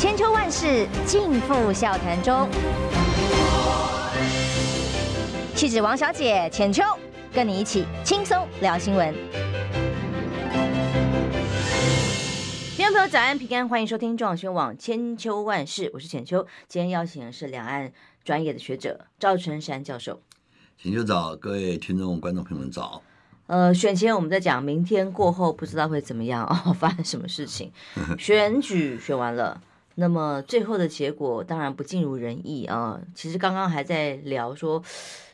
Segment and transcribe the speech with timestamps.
[0.00, 2.48] 千秋万世尽付笑谈中。
[5.54, 6.82] 气质王小姐浅秋，
[7.34, 9.14] 跟你一起轻松聊新闻。
[12.74, 16.46] 听众朋友早安平安，欢迎收听中广新闻网千秋万世，我是浅秋。
[16.66, 17.92] 今天邀请的是两岸
[18.24, 20.22] 专业的学者赵春山教授。
[20.78, 23.02] 浅秋早，各位听众观众朋友们早。
[23.48, 27.70] 呃，选前我们在讲，明天过后不知道会怎么样哦，发生什么事情？
[28.18, 29.60] 选举选完了。
[30.00, 32.98] 那么最后的结果当然不尽如人意啊！
[33.14, 34.82] 其实刚刚还在聊说，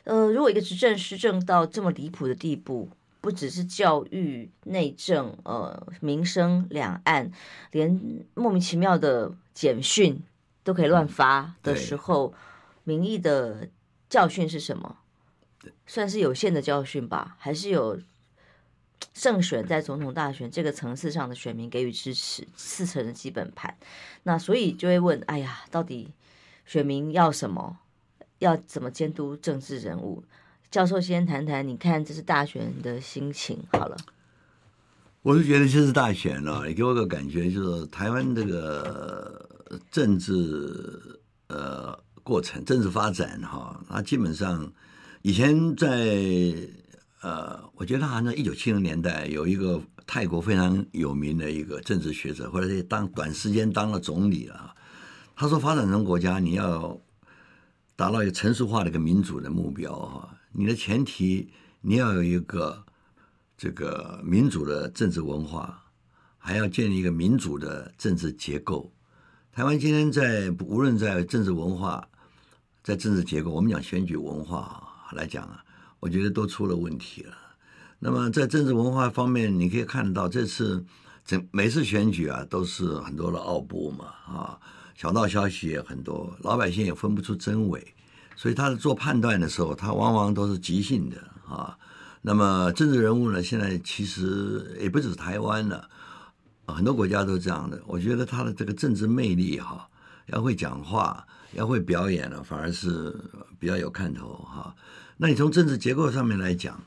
[0.03, 2.89] 呃，如果一个执政施政到这么离谱的地步，
[3.21, 7.31] 不只是教育、内政、呃，民生、两岸，
[7.71, 7.97] 连
[8.33, 10.21] 莫名其妙的简讯
[10.65, 12.33] 都可以乱发的时候，
[12.83, 13.69] 民意的
[14.09, 14.97] 教训是什么？
[15.85, 17.97] 算是有限的教训吧，还是有？
[19.13, 23.75] 胜选在总统大选这个层次上的选民给予支持，四成的基本盘，
[24.23, 26.11] 那所以就会问：哎呀，到底
[26.65, 27.79] 选民要什么？
[28.39, 30.23] 要怎么监督政治人物？
[30.69, 33.63] 教授先谈谈，你看这是大选的心情。
[33.71, 33.97] 好了，
[35.23, 39.49] 我是觉得这是大选了，你给我个感觉就是台湾这个
[39.89, 44.71] 政治呃过程、政治发展哈，那基本上
[45.23, 45.89] 以前在。
[47.21, 54.75] 呃，我觉得好像一九七零年代有一个泰国非常有名的一个政治学者，或者是当短时间当了总理了。
[55.35, 56.99] 他说，发展中国家你要
[57.95, 61.49] 达到一个成熟化的一个民主的目标哈，你的前提
[61.81, 62.85] 你要有一个
[63.57, 65.83] 这个民主的政治文化，
[66.37, 68.93] 还要建立一个民主的政治结构。
[69.51, 72.07] 台湾今天在无论在政治文化，
[72.83, 75.63] 在政治结构，我们讲选举文化来讲啊。
[75.99, 77.33] 我觉得都出了问题了。
[77.99, 80.85] 那么在政治文化方面，你可以看到这次
[81.25, 84.59] 整每次选举啊，都是很多的奥步嘛，啊，
[84.95, 87.95] 小道消息也很多，老百姓也分不出真伪，
[88.35, 91.17] 所以他在做判断的时候，他往往都是即兴的
[91.47, 91.75] 啊。
[92.21, 95.89] 那么政治人物呢，现在其实也不止台湾了，
[96.67, 97.81] 很多国家都这样的。
[97.87, 99.89] 我觉得他的这个政治魅力哈，
[100.27, 103.15] 要会讲话，要会表演了，反而是
[103.57, 104.75] 比较有看头哈。
[105.17, 106.79] 那你从政治结构上面来讲，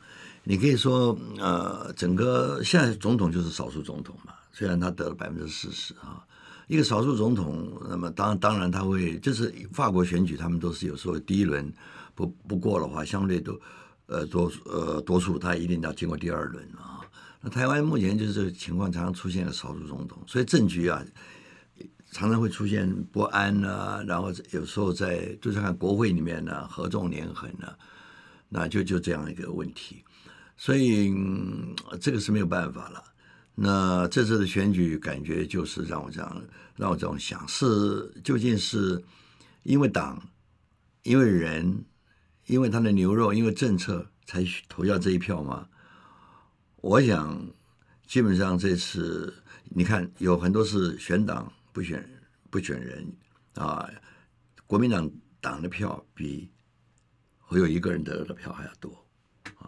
[0.44, 6.24] 你可以说，呃，整个现在总统就是少数总统嘛，虽然他得了百分之四十啊，
[6.68, 11.72] 一个少数总统，那么当当然他会，就是法国选举，他们都是有时候第一轮
[12.14, 13.60] 不不过的话，相对都
[14.06, 17.00] 呃多呃多数他一定要经过第二轮啊。
[17.40, 21.04] 那台湾目前就是情况，常常出现了少数总统，所以政局啊
[22.12, 27.66] 常常会出现不安啊，然后有时候在就是看国会里面呢合纵连横呢。
[28.52, 30.04] 那就就这样一个问题，
[30.56, 31.14] 所以、
[32.00, 33.04] 这个是没有办法了。
[33.54, 36.42] 那这次的选举感觉就是让我这样
[36.74, 39.00] 让我这样想：是究竟是
[39.62, 40.20] 因为党、
[41.04, 41.84] 因为人、
[42.46, 45.68] 因为他的牛肉、因为政策才投下这一票吗？
[46.76, 47.46] 我想，
[48.08, 49.32] 基本上这次
[49.66, 52.04] 你看有很多是选党不选
[52.50, 53.06] 不选人
[53.54, 53.88] 啊，
[54.66, 55.08] 国民党
[55.40, 56.50] 党的票比。
[57.50, 59.04] 会有一个人得的票还要多
[59.58, 59.66] 啊，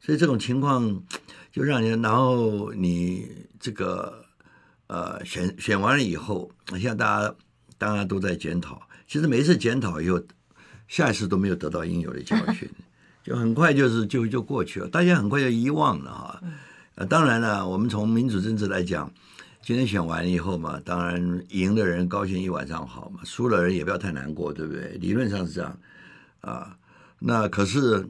[0.00, 1.02] 所以这种情况
[1.52, 4.24] 就让人，然后你这个
[4.86, 7.34] 呃选选完了以后，现在大家
[7.76, 10.18] 大家都在检讨，其实每一次检讨以后，
[10.88, 12.66] 下一次都没有得到应有的教训，
[13.22, 16.42] 就很快就是就就过去了，大家很快就遗忘了哈。
[16.94, 19.12] 呃，当然了，我们从民主政治来讲，
[19.60, 24.96] 今天选完以后嘛，当然赢的人高兴一晚上好嘛，输了人也不要太难过，对不对？
[24.96, 25.78] 理论上是这样
[26.40, 26.74] 啊。
[27.22, 28.08] 那可是，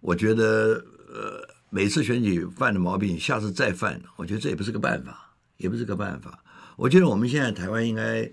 [0.00, 6.42] 我觉得，呃，每次选举犯的毛病，下次再犯，我觉得这也不是个办法，也不是个办法。
[6.76, 8.32] 我觉得我们现在台湾应该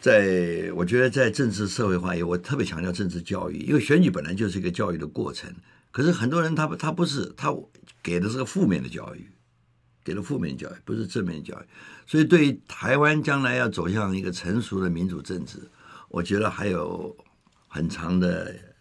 [0.00, 5.54] 在，我觉得在政治社会化也，我特别强调政治教育，因为选举本来就是一个教育的过程。
[5.92, 7.54] 可是很多人他他不是，他
[8.02, 9.30] 给的是个负面的教育，
[10.02, 11.64] 给了负面教育，不是正面教育。
[12.08, 15.70] 所以对于台湾将来要走向一个成熟的民主政治，
[16.08, 17.16] 我觉得还有
[17.68, 18.71] 很长的。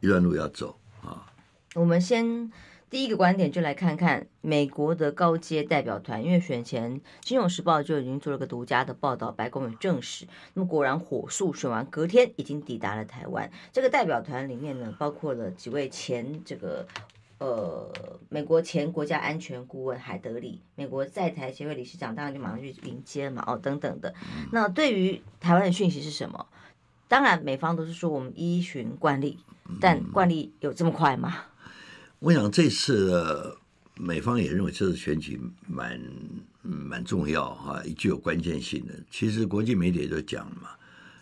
[0.00, 1.30] 一段路要走啊！
[1.74, 2.50] 我们先
[2.88, 10.26] 第一个观点就来看看美国的高阶代表团，因为选前《金融时报》就已经做了个独家的报道，白宫有证实。
[10.54, 13.50] 那么果然火速选完，隔天已经抵达了台湾。
[13.72, 16.86] 这个代表团里面呢，包括了几位前这个
[17.38, 17.92] 呃
[18.28, 24.14] 美国前国家安全顾问海德里，美国在台协会理事长，当然就马上去迎接了嘛，哦等等的。
[24.50, 26.46] 那对于台湾的讯息是什么？
[27.06, 29.38] 当然，美方都是说我们依循惯例。
[29.80, 31.36] 但惯例有这么快吗？
[32.18, 33.56] 我想这次
[33.96, 36.00] 美方也认为这次选举蛮
[36.62, 38.94] 嗯蛮重要哈，具有关键性的。
[39.10, 40.68] 其实国际媒体也都讲了嘛，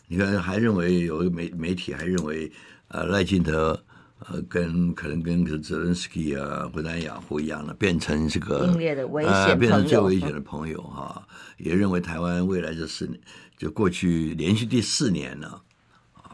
[0.07, 2.51] 你看还认为有媒媒体还认为，
[2.89, 3.81] 呃赖清德
[4.21, 11.27] 呃跟可能跟泽连斯基啊或者雅虎一样的，变成这个的呃变成最危险的朋友哈，
[11.59, 13.21] 也认为台湾未来这四年
[13.57, 15.63] 就过去连续第四年了啊，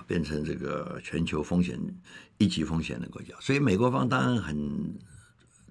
[0.06, 1.78] 变成这个全球风险
[2.38, 4.94] 一级风险的国家，所以美国方当然很。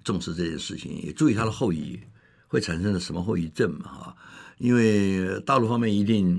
[0.04, 1.98] 重视这件事情，也注意它的后遗
[2.46, 3.88] 会产生了什么后遗症嘛？
[3.88, 4.16] 哈，
[4.58, 6.38] 因为大陆方面一定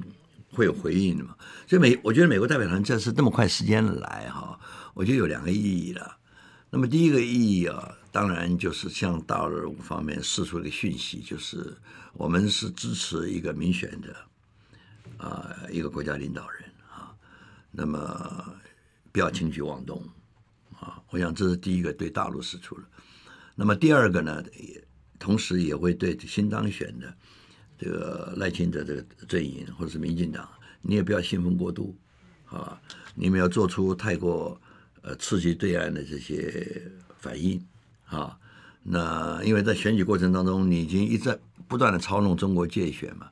[0.52, 1.36] 会有回应的嘛。
[1.66, 4.60] 所以美，我觉得美国代表团这次这么快时间来哈，
[4.94, 6.16] 我觉得有两个意义了。
[6.70, 11.76] 那么第一个意义啊，当然就是向大陆方面释出一个讯息，就是
[12.14, 14.16] 我们是支持一个民选的
[15.18, 16.65] 啊一个国家领导人，
[17.76, 18.54] 那么
[19.12, 20.02] 不要轻举妄动
[20.80, 21.02] 啊。
[21.10, 22.84] 我想这是第一个对大陆使出了。
[23.56, 24.84] 那么第二个呢，也
[25.18, 27.16] 同时也会对新当选的
[27.78, 30.48] 这个赖清德这个阵营或者是民进党，
[30.82, 31.96] 你也不要兴奋过度
[32.46, 32.80] 啊，
[33.16, 34.60] 你们要做出太过
[35.02, 37.66] 呃刺激对岸的这些反应
[38.06, 38.38] 啊。
[38.84, 43.30] 那因为在选举过程当中，你已经一直不断的操弄中国界选嘛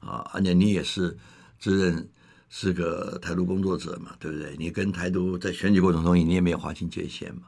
[0.00, 1.16] 啊，而且你也是
[1.58, 2.08] 自认
[2.50, 4.54] 是个台独工作者嘛，对不对？
[4.58, 7.42] 你跟台独在选举过程中，你也没有划清界限嘛。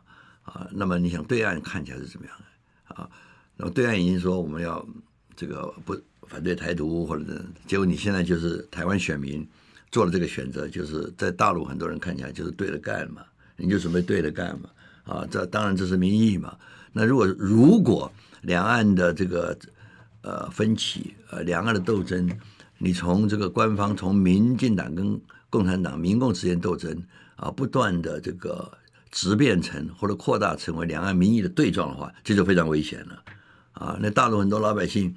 [0.44, 3.10] 啊，那么你想对岸看起来是怎么样的啊？
[3.56, 4.84] 那么对岸已经说我们要
[5.37, 5.96] 这个不
[6.26, 9.46] 反对台独或者，结果你现在就是台湾选民
[9.90, 13.22] 做了这个选择，就是在大陆很多人看起来就是对着干嘛，
[13.56, 14.70] 你就准备对着干嘛
[15.05, 15.26] 啊？
[15.31, 16.56] 这当然这是民意嘛。
[16.93, 18.12] 那如果如果
[18.43, 19.56] 两岸的这个
[20.22, 22.28] 呃分歧呃两岸的斗争，
[22.82, 27.00] 你从这个官方从民进党跟共产党民共之间斗争
[27.37, 28.70] 啊，不断的这个。
[29.14, 33.23] 直变成或者扩大成为两岸民意的对撞的话，这就非常危险了
[33.73, 33.99] 啊！
[34.00, 35.14] 那大陆很多老百姓，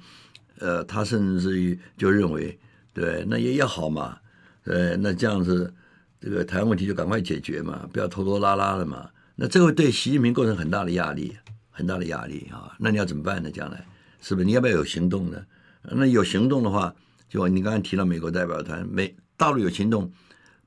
[0.58, 2.58] 呃，他甚至于就认为，
[2.92, 4.18] 对，那也也好嘛，
[4.64, 5.72] 呃，那这样子，
[6.20, 9.08] 这个台湾问题就赶快解决嘛，不要拖拖拉拉的嘛。
[9.34, 11.34] 那这会对习近平构成很大的压力，
[11.70, 12.76] 很大的压力啊！
[12.78, 13.50] 那你要怎么办呢？
[13.50, 13.82] 将来
[14.20, 15.42] 是不是你要不要有行动呢？
[15.84, 16.94] 那有行动的话，
[17.36, 20.10] 就你刚才提到美国代表团，美大陆有行动。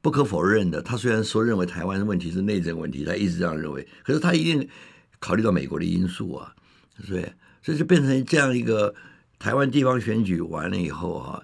[0.02, 4.66] 不可否认的，他虽然说认为台湾的问题是内政问题，他一直这样认为，可是他一定
[5.20, 6.56] 考虑到美国的因素啊，
[7.04, 7.26] 所以
[7.62, 8.96] 所以就变成这样一个
[9.38, 11.44] 台湾地方选举完了以后啊，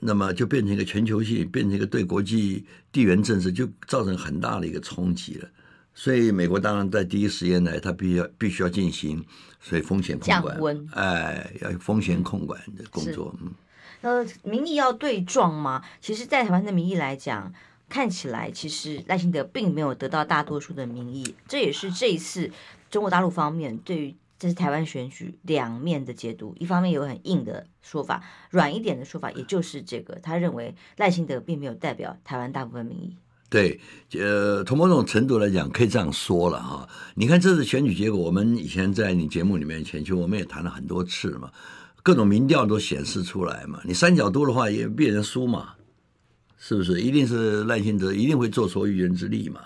[0.00, 5.48] 那么就变成一个全球性，变成一个对国际地缘政治就造成很大的一个冲击了。
[5.94, 9.24] 所以美国当然在第一时间来，他必须要必须要进行
[9.60, 13.32] 所以风险控管，哎，要风险控管的工作。
[13.40, 13.52] 嗯，
[14.00, 15.82] 呃，民意要对撞吗？
[16.00, 17.52] 其实，在台湾的民意来讲。
[17.90, 22.50] 看起来，其实赖清德并没有得到大多数的民意，这也是这一次
[22.90, 26.54] 中国大陆方面对于这是台湾选举两面的解读。
[26.58, 33.16] 一方面有很硬的说法，软一点的说法，也就是这个，他认为赖清德并没有代表台湾大部分民意。
[33.48, 33.80] 对，
[34.12, 36.86] 呃，从某种程度来讲，可以这样说了哈。
[37.14, 41.50] 你看这次选举结果，我们以前在你节目里面前期我们也谈了很多次嘛，
[42.08, 43.82] 各种民调都显示出来嘛。
[43.84, 45.74] 你三角多的话，也必然输嘛。
[46.56, 49.60] 是不是一定是赖清德一定会做出逾人之力嘛？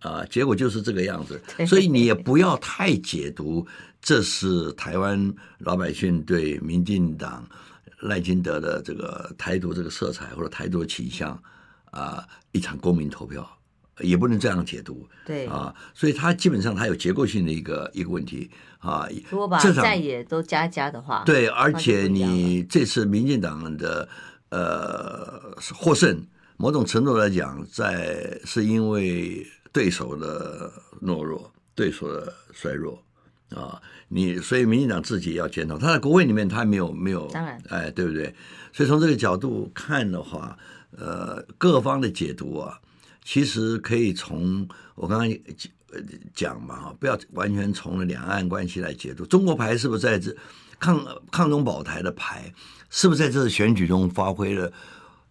[0.00, 3.66] 啊，结果就是这个样子，所以你也不要太解读
[4.02, 7.48] 这是台湾老百姓对民进党
[8.00, 11.42] 赖清德的这个台独这个色彩或者台独倾向
[11.90, 13.50] 啊一场公民投票，
[14.02, 15.08] 也不能这样解读。
[15.26, 19.08] 对啊，所以它基本上它有结构性的一个一个问题啊。
[19.30, 24.08] 如果把在也都加加的话，对，而且你这次民进党的。
[24.52, 26.26] 呃，获胜，
[26.56, 30.68] 某种程度来讲，在是因为对手的
[31.00, 33.00] 懦弱，对手的衰弱
[33.50, 33.80] 啊。
[34.08, 38.34] 你所以民进党自己要检讨，他在国会里面他没有没有，当然，哎，对不对？
[38.72, 40.58] 所以从这个角度看的话，
[40.98, 42.80] 呃，各方的解读啊，
[43.24, 45.38] 其实可以从我刚刚
[46.34, 49.24] 讲嘛，不要完全从了两岸关系来解读。
[49.26, 50.34] 中国牌是不是在这
[50.78, 52.52] 抗抗中保台的牌？
[52.88, 54.72] 是不是在这次选举中发挥了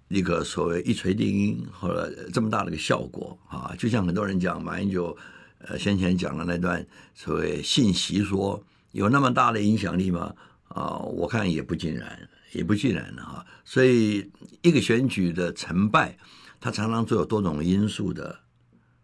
[0.08, 3.76] 一个所谓一锤定音或者这么大的一个效果啊？
[3.78, 5.18] 就像很多人讲，马英九
[5.60, 10.34] 呃先前讲的那段所谓信息说有那么大的影响力吗？
[10.70, 13.46] 啊，我看也不尽然，也不尽然的哈。
[13.66, 14.30] 所以
[14.62, 16.18] 一个选举的成败，
[16.60, 18.38] 它常常都有多种因素的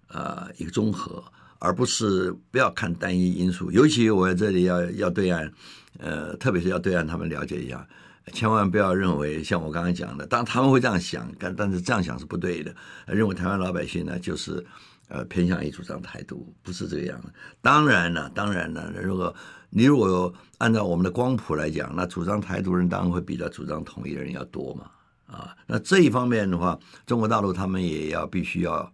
[0.09, 1.23] 呃一个综合，
[1.59, 3.71] 而不是不要看单一因素。
[3.71, 5.51] 尤其我在这里要要对岸
[5.99, 7.87] 呃，特别是要对岸他们了解一下。
[8.33, 12.75] 千万不要认为像我刚才讲的，当然他们会这样想，但但是这样想是不对的。
[13.05, 14.65] 认为台湾老百姓呢，就是
[15.09, 17.31] 呃偏向于主张台独，不是这个样子。
[17.61, 19.33] 当然了，当然了，如果
[19.69, 24.89] 你如果按照我们的光谱来讲，那主张台独人当然会比较主张统一的人要多嘛。
[25.27, 28.91] 啊，那这一方面的话，中国大陆他们也要必须要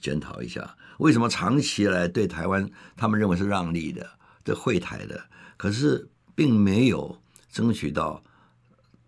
[0.00, 4.08] 检讨一下，为什么长期以来对台湾他们认为是让利的、
[4.44, 5.22] 这惠台的，
[5.56, 7.20] 可是并没有
[7.50, 8.22] 争取到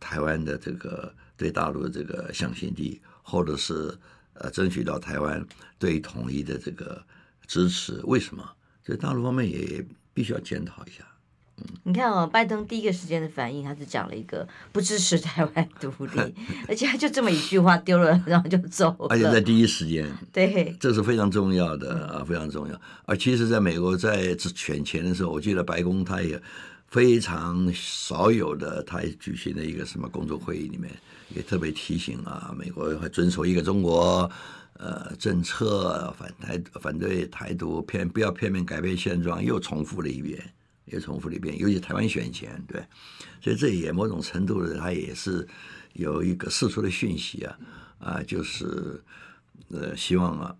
[0.00, 3.96] 台湾的这个对大陆的这个向心力，或者是
[4.34, 5.44] 呃争取到台湾
[5.78, 7.02] 对统一的这个
[7.46, 8.00] 支持？
[8.04, 8.44] 为什么？
[8.84, 11.04] 所以大陆方面也必须要检讨一下。
[11.84, 16.34] 你看哦，拜登第一个时间的反应，他是讲了一个不支持台湾独立，
[16.68, 19.06] 而且他就这么一句话丢了，然后就走了。
[19.08, 22.80] 而且在第一时间，对，这是非常重要的啊，非常重要。
[23.06, 26.40] 而其实，在美国在选前的时候，我记得白宫他也
[26.88, 30.90] 非常少有的，他也举行了一个什么工作会议，里面
[31.34, 34.30] 也特别提醒啊，美国会遵守一个中国
[34.74, 40.38] 呃政策，反台反对台独，偏不要片面改变现状，又重复了一遍。
[40.90, 42.82] 也重复了一遍，尤其台湾选前，对，
[43.40, 45.46] 所以这也某种程度的，它也是
[45.94, 47.58] 有一个释出的讯息啊，
[47.98, 49.02] 啊，就是
[49.70, 50.56] 呃，希望啊，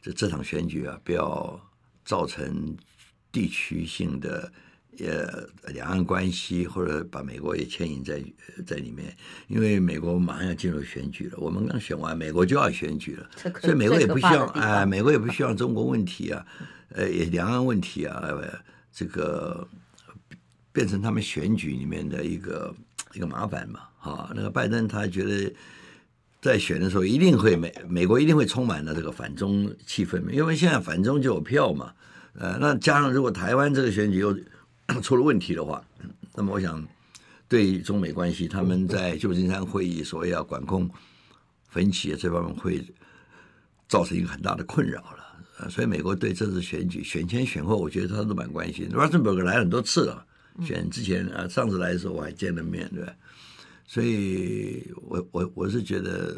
[0.00, 1.60] 这这场选举啊，不要
[2.04, 2.76] 造成
[3.30, 4.50] 地区性的
[4.98, 8.22] 呃两岸关系，或者把美国也牵引在
[8.66, 9.16] 在里面，
[9.46, 13.28] 因为美国马上要进入选举了，我们刚选完，美国就要选举了，
[13.60, 16.46] 所以美国也不希望哎，美国也不希望中国问题啊，
[16.90, 18.22] 呃，也两岸问题啊。
[18.98, 19.64] 这个
[20.72, 22.74] 变成他们选举里面的一个
[23.14, 25.54] 一个麻烦嘛，哈，那个拜登他觉得
[26.42, 31.94] 在选的时候一定会美美国一定会充满了这个反中气氛，因为现在反中就有票嘛，
[32.32, 34.36] 呃，那加上如果台湾这个选举又
[35.00, 35.80] 出了问题的话，
[36.34, 36.84] 那么我想
[37.46, 40.90] 对中美关系，他们在旧金山会议所要管控
[41.68, 42.84] 分歧这方面会
[43.86, 45.27] 造成一个很大的困扰了。
[45.68, 48.88] 所以美国对这次选举选前选后，我觉得他都蛮关心。
[48.90, 50.24] Rosenberg 来很多次了，
[50.64, 53.04] 选之前啊，上次来的时候我还见了面，对？
[53.86, 56.36] 所以我我我是觉得，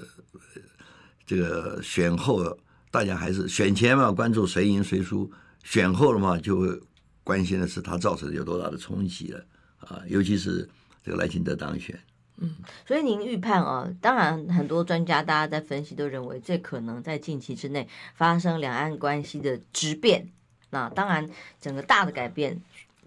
[1.26, 2.56] 这个选后
[2.90, 5.30] 大家还是选前嘛关注谁赢谁输，
[5.64, 6.80] 选后的话就会
[7.22, 9.44] 关心的是他造成有多大的冲击了
[9.80, 10.68] 啊，尤其是
[11.04, 11.98] 这个赖清德当选。
[12.42, 12.56] 嗯，
[12.86, 20.30] 所以您预判啊，当然很多专家大家在分析都认为，这可能在近期之内发生两岸关系的质变。
[20.70, 21.28] 那当然，
[21.60, 22.58] 整个大的改变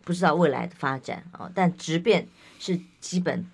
[0.03, 2.27] 不知道未来的发展啊，但质变
[2.59, 3.49] 是基本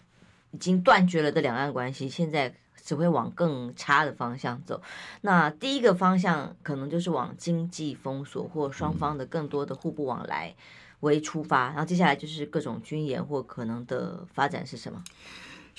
[0.52, 4.82] 已经断绝了的两岸关系，现在只会往更差的方向走。
[5.22, 10.54] 那第一个方向可能就是往经济封锁或双方的更多的互不往来
[11.00, 15.02] 为出发，然后接下来就是各种军演或可能的发展是什么？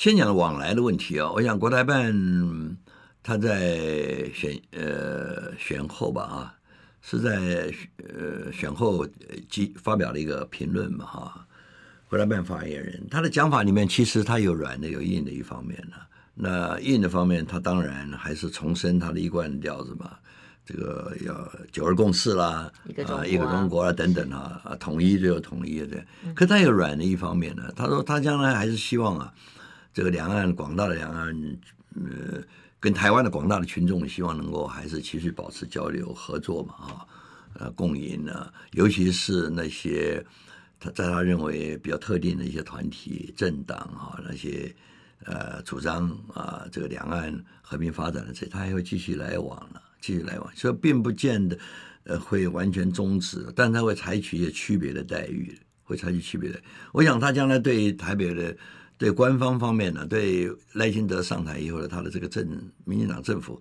[0.00, 2.11] 先讲往来的问题啊，我想国台办
[3.23, 6.54] 他在选呃选后吧啊，
[7.02, 9.07] 是在呃选后
[9.50, 11.47] 即发表了一个评论嘛哈，
[12.09, 15.97] 国台办发言人他的讲法里面其实他有软的有硬的一方面呢，
[16.33, 20.12] 那硬的方面他当然还是重申他的一贯调子嘛，
[20.64, 22.73] 这个要九二共识啦，
[23.07, 26.02] 啊，一个中国啊等等啊，啊统一就有统一的，
[26.35, 29.30] 可他有软的一方面呢，他说他将来还是希望啊。
[29.92, 31.59] 这个两岸广大的两岸，
[31.97, 32.40] 呃，
[32.78, 37.06] 跟台湾的广大的群众，希望能够还是持续保持交流合作嘛，啊，
[37.54, 40.25] 呃，共赢呢，尤其是那些
[40.78, 44.73] 他在他认为比较特定的一些团体、政党哈，那些
[45.25, 51.59] 呃主张啊，这个两岸和平发展的这，他还会继续来往了，继续来往，所以并不见得
[52.04, 56.62] 呃会完全终止，但他会采取一些区别的待遇，会采取区别的。
[56.92, 58.56] 我想他将来对台北的。
[59.00, 62.47] 对官方方面呢，对赖清德上台以后的他的这个政
[62.85, 63.59] 民进党政府，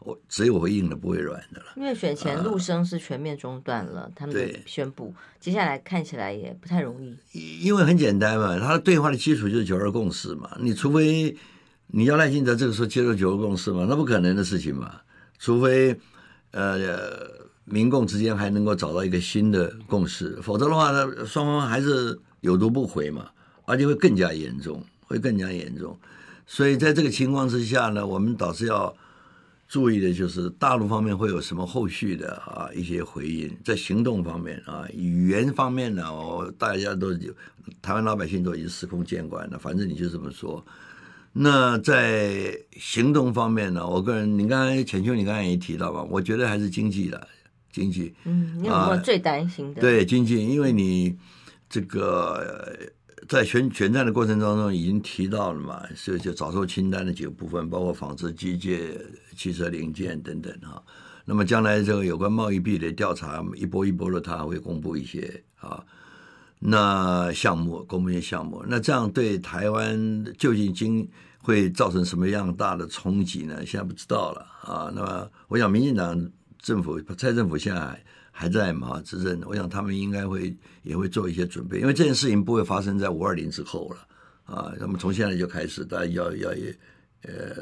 [0.00, 1.66] 我只有会硬的，不会软的了。
[1.76, 7.16] 因为选前陆生是全面中断了，呃、他们的宣布，接下来看起来也不太容易。
[7.64, 10.58] 因为很简单嘛，他的对话的基础就是九二共识嘛。
[10.60, 11.34] 你除非
[11.86, 15.00] 你要赖清德这个时候接受九二共识嘛，那不可能的事情嘛。
[15.38, 15.98] 除非
[16.50, 17.30] 呃
[17.64, 23.30] 民共之间还能够找到一个新的共识，否则的话呢，双方还是有读不回嘛。
[23.64, 25.98] 而且会更加严重，会更加严重，
[26.46, 28.94] 所以在这个情况之下呢，我们倒是要
[29.68, 37.32] 注意的就是大陆方面会有什么后续的啊一些回应，在行动方面啊，语言方面呢，我大家都有，
[37.80, 40.64] 台湾老百姓都已经司空见惯了，反正你就这么说。
[41.32, 47.28] 那在行动方面呢，我个人，你刚才浅秋，你刚才也提到吧，我觉得还是经济的
[47.70, 49.80] 经济，嗯，你有没有最担心的？
[49.80, 51.16] 啊，对经济，因为你
[51.70, 52.92] 这个。
[53.28, 58.96] 在选选战的过程当中，已经提到了嘛，所以就早收清单的几个部分，包括纺织、机械、
[59.36, 60.82] 汽车零件等等哈。
[61.24, 65.82] 那么将来这个有关贸易壁垒调查一波一波的，他会公布一些啊，
[66.58, 73.64] 那项目公布一些项目，那这样对台湾究竟经会造成什么样大的冲击呢？
[73.64, 74.92] 现在不知道了啊。
[74.94, 84.72] 那么我想，民进党政府蔡政府现在还在嘛执政，我想他们应该会也会做一些准备，因为这件事情不会发生在五二零之后了啊。
[84.78, 86.74] 那么从现在就开始，大家要要也。
[87.24, 87.54] 呃，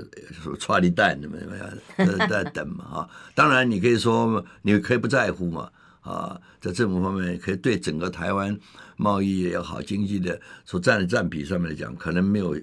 [0.42, 3.10] 说剉哩等怎么怎么样，在在等嘛啊。
[3.34, 8.58] 当然，你可以说，你可以不在乎嘛啊，在政府方面可以对整个台湾
[8.96, 12.58] 贸易也好，经济的所占的占比上面来讲，可能没有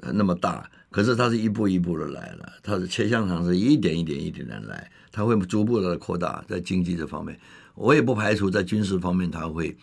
[0.00, 0.66] 那么大。
[0.90, 7.38] 可是它是一步一步的来了，它是切香肠是一点一点一点的来，它会逐步的扩大在经济这方面。
[7.74, 9.76] 我也不排除在军事方面它会。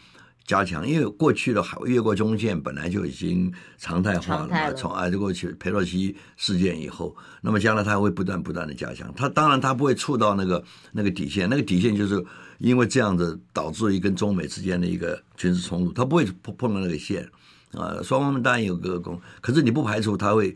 [0.48, 9.12] 加强，因为过去的海越过中线本来就已经常态化了嘛，从啊，这过去佩洛西事件以后，那么将来他会不断不断的加强。
[9.16, 12.24] 他当然他不会触到那个那个底线，那个底线就是
[12.60, 17.28] 因为这样子导致于跟中美之间的一个军事冲突，他不会碰碰到那个线
[17.72, 17.98] 啊。
[18.04, 20.56] 双方当然有个攻，可是你不排除他会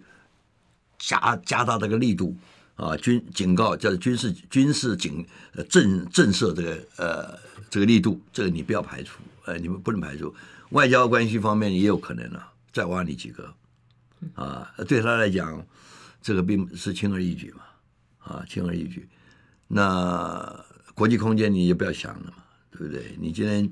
[1.00, 2.38] 加加大这个力度
[2.76, 5.26] 啊，军警告叫军事军事警
[5.68, 7.40] 震震慑这个呃
[7.70, 9.20] 这个力度，这个你不要排除。
[9.46, 10.36] 呃，你们不能排除
[10.70, 13.52] 外交关系方面也有可能啊，再挖你几个
[14.36, 15.66] 啊，对他来讲，
[16.22, 17.64] 这个并不是轻而易举嘛，
[18.20, 19.10] 啊，轻而易举。
[19.68, 20.64] 那
[20.94, 23.16] 国际空间你也不要想了嘛，对不对？
[23.20, 23.68] 你今天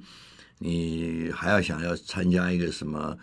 [0.58, 3.16] 你还要想要参加一个什么？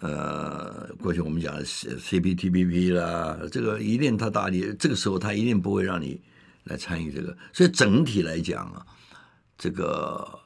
[0.00, 6.20] 呃，过去我们讲的 CPTPP 啦，这个一定他大力，这个时候他一定不会让你
[6.64, 7.36] 来参与这个。
[7.52, 8.86] 所以整体来讲啊，
[9.58, 10.40] 这个。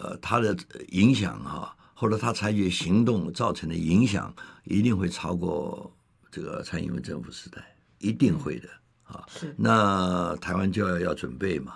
[0.00, 0.56] 呃，他的
[0.90, 4.32] 影响哈，或者他采取行动造成的影响，
[4.62, 5.92] 一定会超过
[6.30, 8.68] 这个蔡英文政府时代，一定会的
[9.02, 9.24] 啊。
[9.26, 11.72] 是，那台湾就要要准备嘛，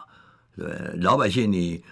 [0.54, 1.82] 对，老百姓你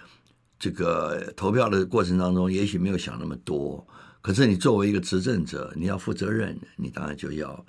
[0.57, 3.85] 这个投票的过程当中，也许没有想那么多，
[4.21, 7.65] 可是你作为一个执政者，你要负责任，你当然就要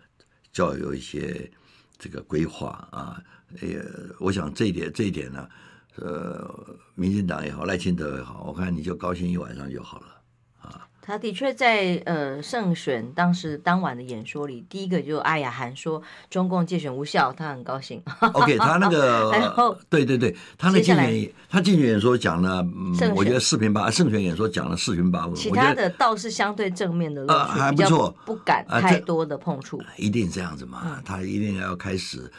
[0.52, 1.50] 就要有一些
[1.98, 3.22] 这个规划啊。
[3.60, 5.48] 呃，我想这一点，这一点呢。
[5.96, 10.22] 呃，民进党也好，赖清德也好，我看你就高兴一晚上就好了
[10.60, 10.88] 啊。
[11.04, 18.00] 他的确在呃胜选当时当晚的演说里，第一个就阿雅涵说中共竞选无效，他很高兴。
[18.20, 25.34] OK，他那个， 呃、对对对，他那竞选，他竞选演说讲了，嗯，我觉得四平八胜选演说讲了四平八稳。
[25.34, 29.82] 其他的倒是相对正面的，呃，还不错，不敢太多的碰触。
[29.96, 32.30] 一定这样子嘛，嗯、他一定要开始。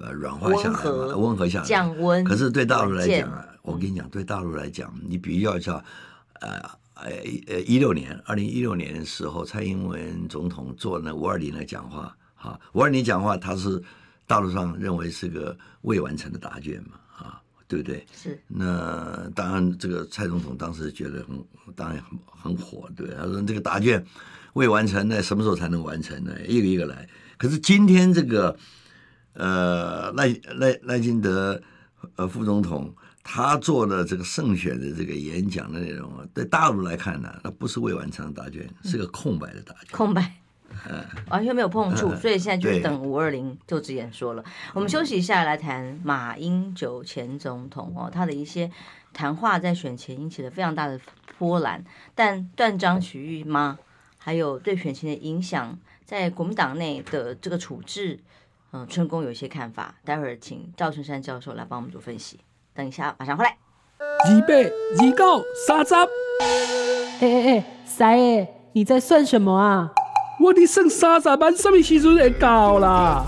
[0.00, 2.24] 呃，软化下来嘛，温和下来，降温。
[2.24, 5.84] 可是对大陆来讲啊，我跟你讲，对大陆来讲，你比较一下，
[6.40, 6.58] 呃
[7.04, 7.10] 呃
[7.46, 13.82] 呃，一六年，二零一六年的时候，蔡英文总统做那五二零的讲话，哈，五二零讲话，他是
[14.26, 18.06] 大陆上认为是个未完成的答卷嘛，啊，对不对？
[18.12, 18.40] 是。
[18.48, 24.04] 那当然，这个蔡总统当时觉得很，当然很很火，对，他说这个答卷
[24.54, 26.32] 未完成，那什么时候才能完成呢？
[26.46, 27.08] 一个一个来。
[27.36, 28.56] 可是今天这个。
[29.34, 31.58] 呃，赖赖赖清德
[32.16, 40.34] 呃副总统他做的这个胜选的这个演讲的内容啊，对大陆来看呢，那不是未完成的答卷，是个空白的答卷，空白，
[40.88, 44.44] 嗯，完全没有碰触，所以现在就是等五二零就职演说了。
[44.74, 48.70] 我们休息一下来谈马英九前总统哦，他的一些
[49.12, 51.00] 谈话在选前引起了非常大的
[51.38, 53.78] 波澜，但断章取义吗？
[54.18, 58.20] 还有对选情的影响，在国民党内的这个处置。
[58.72, 62.40] 嗯，春宫有一些看法，待会儿请赵春山教授来帮我们做分析。
[62.74, 63.54] 等一下，马上回来。
[64.24, 65.94] 二百二九三十。
[65.94, 66.06] 哎
[67.20, 69.90] 哎哎，三爷，你在算什么啊？
[70.40, 73.26] 我的剩三十万，什么时阵会到啦？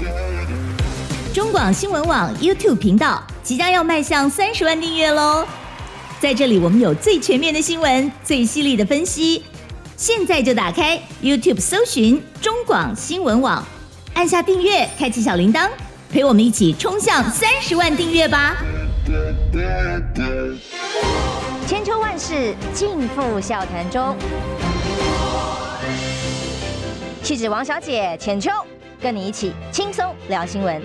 [1.35, 5.47] 中广新闻网 YouTube 频道即将要迈向三十万订阅喽！
[6.21, 9.45] 在这里，我们有最全面的新闻，最犀利的分析。
[9.97, 13.63] 现在就打开 YouTube 搜寻中广新闻网。
[14.15, 15.69] 按下订阅，开启小铃铛，
[16.11, 18.57] 陪我们一起冲向三十万订阅吧！
[21.67, 24.17] 千秋万世尽付笑谈中。
[27.23, 28.51] 气质王小姐浅秋，
[29.01, 30.83] 跟你一起轻松聊新闻。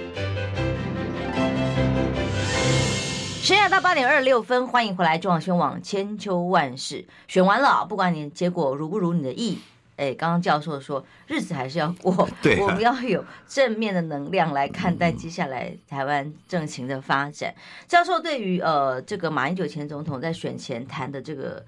[3.42, 7.06] 十点到八点二十六分，欢迎回来中广新闻网千秋万世。
[7.28, 9.60] 选完了，不管你结果如不如你的意。
[10.00, 17.54] 哎，刚刚教授说，日子还是要过， 对啊，我们要有正面的能量来看待接下来台湾政情的发展。
[17.86, 21.66] 教授对于呃这个马英九前总统在选前谈的这个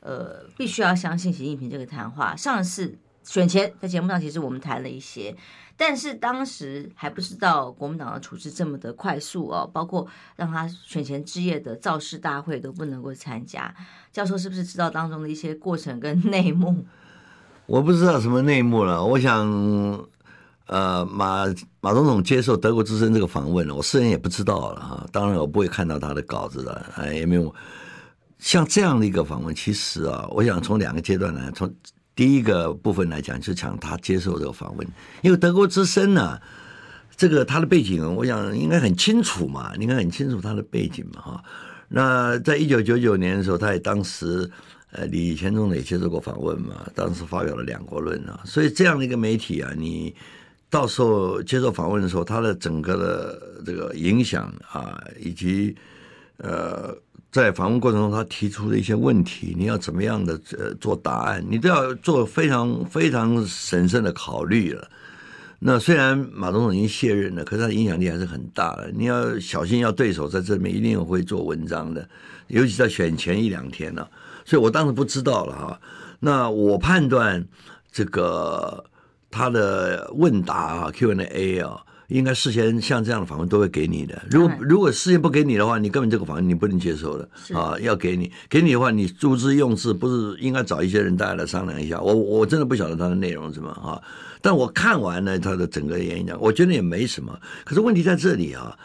[0.00, 5.36] 呃必须要相信习近平这个谈话，上次选前在节目上，其实我们谈了一些，
[5.76, 13.74] 但是当时还不知道国民党的处置这么的快速哦，包括让他选前之夜的造势大会都不能够参加。
[14.10, 16.86] 教授是不是知道当中的一些过程跟内幕？
[17.66, 19.04] 我不知道什么内幕了。
[19.04, 19.46] 我想，
[20.66, 21.44] 呃，马
[21.80, 25.06] 马总统接受德国之声这个访问，我私人也不知道了哈。
[25.10, 27.52] 当然，我不会看到他的稿子的，哎，也没有
[28.38, 29.54] 像这样的一个访问。
[29.54, 31.72] 其实啊，我想从两个阶段来，从
[32.14, 34.86] 第一个部分来讲，就讲他接受这个访问，
[35.22, 36.40] 因为德国之声呢，
[37.16, 41.44] 这个他的背景，我想应该很清楚嘛，应该很清楚他的背景嘛，哈。
[41.88, 44.50] 那在一九九九年的时候，他也当时
[44.96, 50.14] 呃李前总统也接受过访问嘛，当时发表了两国论啊，所以这样的一个媒体啊，你
[50.68, 55.76] 到时候接受访问的时候，他的整个的这个影响啊，以及
[56.38, 56.96] 呃。
[57.32, 64.88] 在访问过程中，他提出的一些问题，你要怎么样的呃做答案，你都要做非常非常审慎的考虑了。
[65.58, 68.90] 那虽然马总统已经卸任了，可是他影响力还是很大的。
[68.96, 72.08] 你要小心，要对手在这里面一定会做文章的，
[72.46, 74.08] 尤其在选前一两天呢、
[74.46, 75.80] 所以我当时不知道了哈。
[76.20, 77.46] 那我判断
[77.92, 78.82] 这个
[79.30, 81.82] 他的问答啊，Q&A 啊。
[82.08, 84.22] 应该事先像这样的访问都会给你的。
[84.30, 87.76] 如果如果事先不给你的话，你根本这个访问你不能接受的啊！
[87.80, 92.00] 要给你，给你的话，你注资用字不是应该找一些人大家来商量一下？
[92.00, 94.00] 我我真的不晓得他的内容是什么啊！
[94.40, 97.36] 但我看完了他的整个演讲，我觉得也没什么。
[97.64, 98.78] 可是问题在这里啊。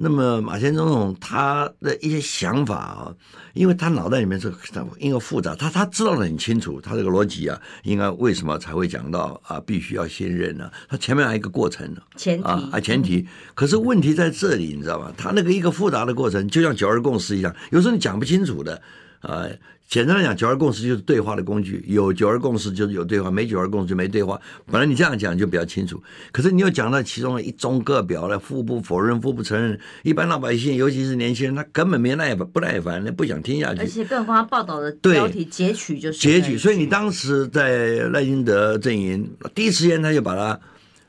[0.00, 3.12] 那么马前总统他的一些想法啊，
[3.52, 4.54] 因为他脑袋里面是
[5.00, 10.70] 应该复杂，他他知道的很清楚，他这个逻辑啊，应该为什么才会讲到啊，必须要信任呢？
[10.88, 13.26] 他前面还有一个过程呢，前提啊前提。
[13.56, 15.12] 可是问题在这里，你知道吗？
[15.16, 18.80] 他那个一个复杂的过程，就像九二共识一样，有时候你讲不清楚的
[19.20, 19.44] 啊。
[19.88, 24.38] 简单来讲，九二共识就是对话的工具，有九二共识就是有对话，没九二共识就没对话。
[24.66, 25.98] 本来你这样讲就比较清楚，
[26.30, 33.80] 可是你又讲到其中的一中各表了，互不否认，互不承认，一般老百姓，尤其是年轻人，他根本没耐烦，不耐烦，不想听下去。
[33.80, 40.60] 而且更何况报道的标题截取就是截取，所以你当时在赖清德阵营第一时间他就把它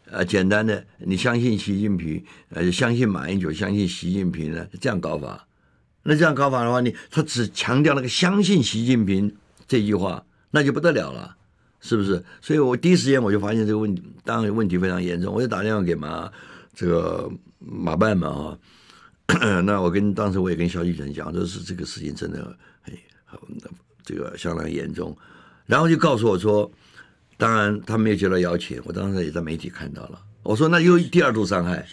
[0.10, 5.46] 呃简单的，你相信习近平，呃相信马英九，相信习近平呢，这样搞法。
[6.10, 9.32] 那这样搞法的话，你他只强调那个相信习近平
[9.68, 11.38] 这句话，那就不得了了，
[11.80, 12.24] 是不是？
[12.42, 16.28] 所以我第一时间我就发现这个问题，当然问题非常严重，我就打电话给马
[16.74, 18.60] 这个马办嘛哈。
[19.64, 22.40] 那我跟当时我也跟肖继成讲，就是这个事情真的
[22.82, 22.92] 很
[23.26, 23.40] 很
[24.04, 25.16] 这个相当严重，
[25.68, 26.72] 然后就告诉我说，
[27.38, 30.20] 当然他没有接到邀请，我当时也在媒体看到了。
[30.42, 31.86] 我说那又第二度伤害，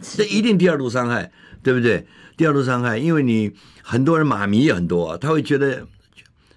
[0.00, 1.32] 这一定第二度伤害，
[1.66, 2.06] 对不对？
[2.36, 3.50] 第二度伤害，因为你
[3.82, 5.84] 很多人马迷也很多，他会觉得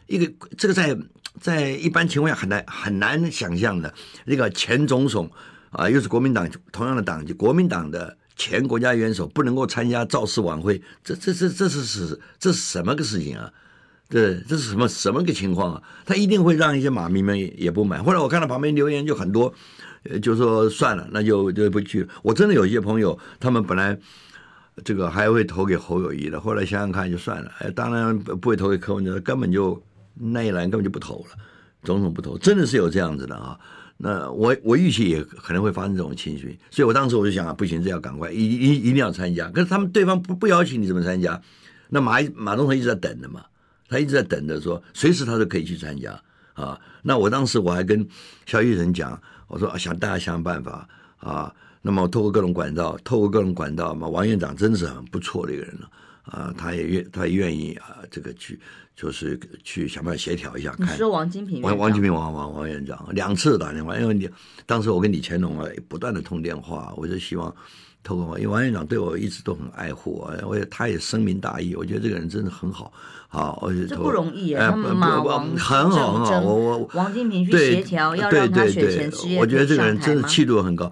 [0.05, 0.95] 一个这个在
[1.41, 3.91] 在一般情况下很难很难想象的，
[4.25, 5.27] 那个前总统
[5.71, 13.51] 啊，又是国民党同样的党籍，国民党的前国家元首不能够参加造势晚会，这这这这是是这是什么个事情啊？
[14.09, 15.81] 对，这是什么什么个情况啊？
[16.05, 18.03] 他一定会让一些马迷们也不满。
[18.03, 19.51] 后来我看到旁边留言就很多。
[20.03, 22.07] 呃，就说算了，那就就不去。
[22.21, 23.99] 我真的有一些朋友，他们本来
[24.83, 27.51] 这个还会投给侯友谊的，后来想想看就算了。
[27.59, 29.81] 哎，当然不会投给柯文哲，根本就
[30.13, 31.37] 那一栏根本就不投了，
[31.83, 33.59] 总统不投，真的是有这样子的啊。
[33.97, 39.49] 那我我预期也可能会发生这种情绪，所以我当时我就想啊，不行，这要赶快一一一定要参加。
[39.51, 41.41] 可是他们对方不不邀请你怎么参加？
[41.89, 43.43] 那马马总统一直在等的嘛，
[43.87, 46.19] 他一直在等着说，随时他都可以去参加
[46.53, 46.79] 啊。
[47.01, 48.07] 那我当时我还跟
[48.45, 49.19] 萧旭晨讲。
[49.49, 50.87] 我说想大家想想办法
[51.17, 55.89] 啊，那么透过各种管道，透过各种管道嘛，王院长真的是很不错的一个人了
[56.23, 58.59] 啊，他也愿他也愿意啊，这个去
[58.95, 60.71] 就是去想办法协调一下。
[60.73, 64.29] 看你说王金平王王金平王王王院长两次打电话，因为你
[64.65, 67.53] 当时我跟李乾隆啊不断的通电话，我就希望。
[68.01, 72.93] 透过因为王院长对我一直都很爱护啊，我也他也深明大义，我觉得这个人真的很好，
[73.27, 80.89] 好，而且这不容易啊，他们马王很好很好，我我王金平去协调，要让他选前之夜我觉得这个人真的气度很高，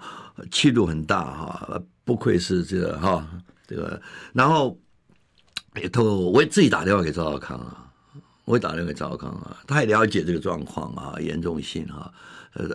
[0.51, 3.27] 气度很大哈，不愧是这个哈
[3.67, 4.01] 这个，
[4.33, 4.77] 然后
[5.81, 7.91] 也透过我也自己打电话给赵少康啊，
[8.45, 12.11] 我也打电话给赵少康啊，他也了解这个状况啊严重性啊。
[12.53, 12.65] 呃，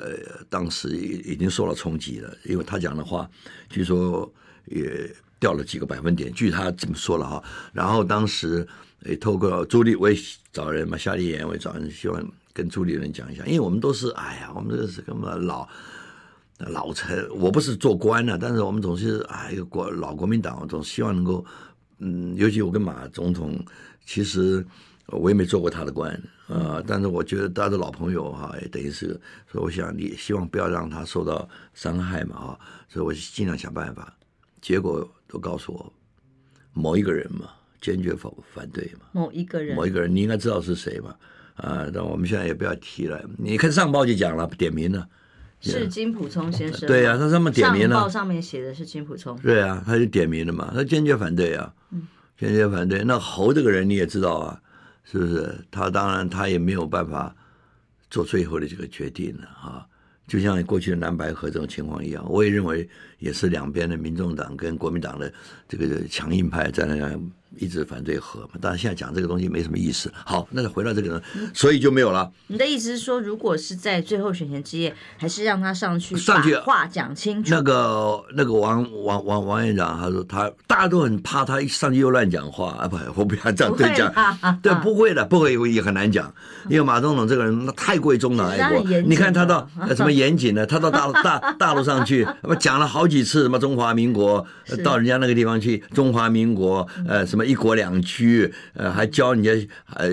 [0.48, 3.28] 当时已已经受到冲击了，因为他讲的话，
[3.68, 4.32] 据说
[4.66, 7.42] 也掉了几个百分点，据他这么说了哈。
[7.72, 8.64] 然后当时
[9.04, 10.16] 也透过朱立，我也
[10.52, 15.68] 找人嘛，夏立言我也找人，希望跟朱立伦讲一下，因为我们都是，哎呀，我们这是什么老
[16.68, 21.44] 老臣，我不是做官的，但是我们总是哎，国老国民党，我总希望能够，
[21.98, 23.58] 嗯，尤其我跟马总统，
[24.04, 24.64] 其实
[25.06, 26.12] 我也没做过他的官
[26.46, 29.20] 啊，但是我觉得他的老朋友哈，也等于是
[29.50, 34.12] 所以，我想你希望不要让他受到伤害嘛啊，所以我尽量想办法。
[34.60, 35.92] 结果都告诉我
[36.72, 39.06] 某一个人嘛，坚决反反对嘛。
[39.10, 41.16] 某一个人，某一个人，你应该知道是谁嘛？
[41.56, 43.20] 啊，那我们现在也不要提了。
[43.36, 45.06] 你看上报就讲了，点名了，
[45.62, 46.86] 是金普聪先生。
[46.86, 47.94] 对呀、啊，他上面点名了。
[47.94, 49.38] 上报上面写的是金普聪。
[49.42, 51.72] 对啊，他就点名了嘛，他坚决反对啊，
[52.38, 53.02] 坚决反对。
[53.04, 54.60] 那侯这个人你也知道啊，
[55.04, 55.54] 是不是？
[55.70, 57.34] 他当然他也没有办法
[58.10, 59.86] 做最后的这个决定了啊。
[60.26, 62.88] 就像过去的南白河这种情况一样，我也认为
[63.22, 65.32] 也是两边的民众党跟国民党的
[65.68, 66.96] 这个强硬派在那
[67.58, 68.48] 一直反对和嘛。
[68.60, 70.10] 当然现在讲这个东西没什么意思。
[70.24, 71.22] 好，那就回到这个呢，
[71.54, 72.30] 所以就没有了。
[72.46, 77.50] 你的意思是说，如果是在最后选前之夜，还是让他上去上去话讲清楚？
[77.50, 84.10] 那个那个王王王王院长他说他大家都很怕他一上去又乱讲话啊，不，我不要这样对讲，
[84.62, 86.34] 对，不会的，不会也很难讲，
[86.70, 90.66] 因为马总统这个人他太过于中党爱国，你看他到什么严谨呢？
[90.66, 92.26] 他到大大大陆上去，
[92.58, 94.44] 讲了好几次什么中华民国，
[94.82, 97.42] 到人家那个地方去，中华民国呃什么。
[97.52, 99.50] 一国两区，呃，还教人家
[99.94, 100.08] 呃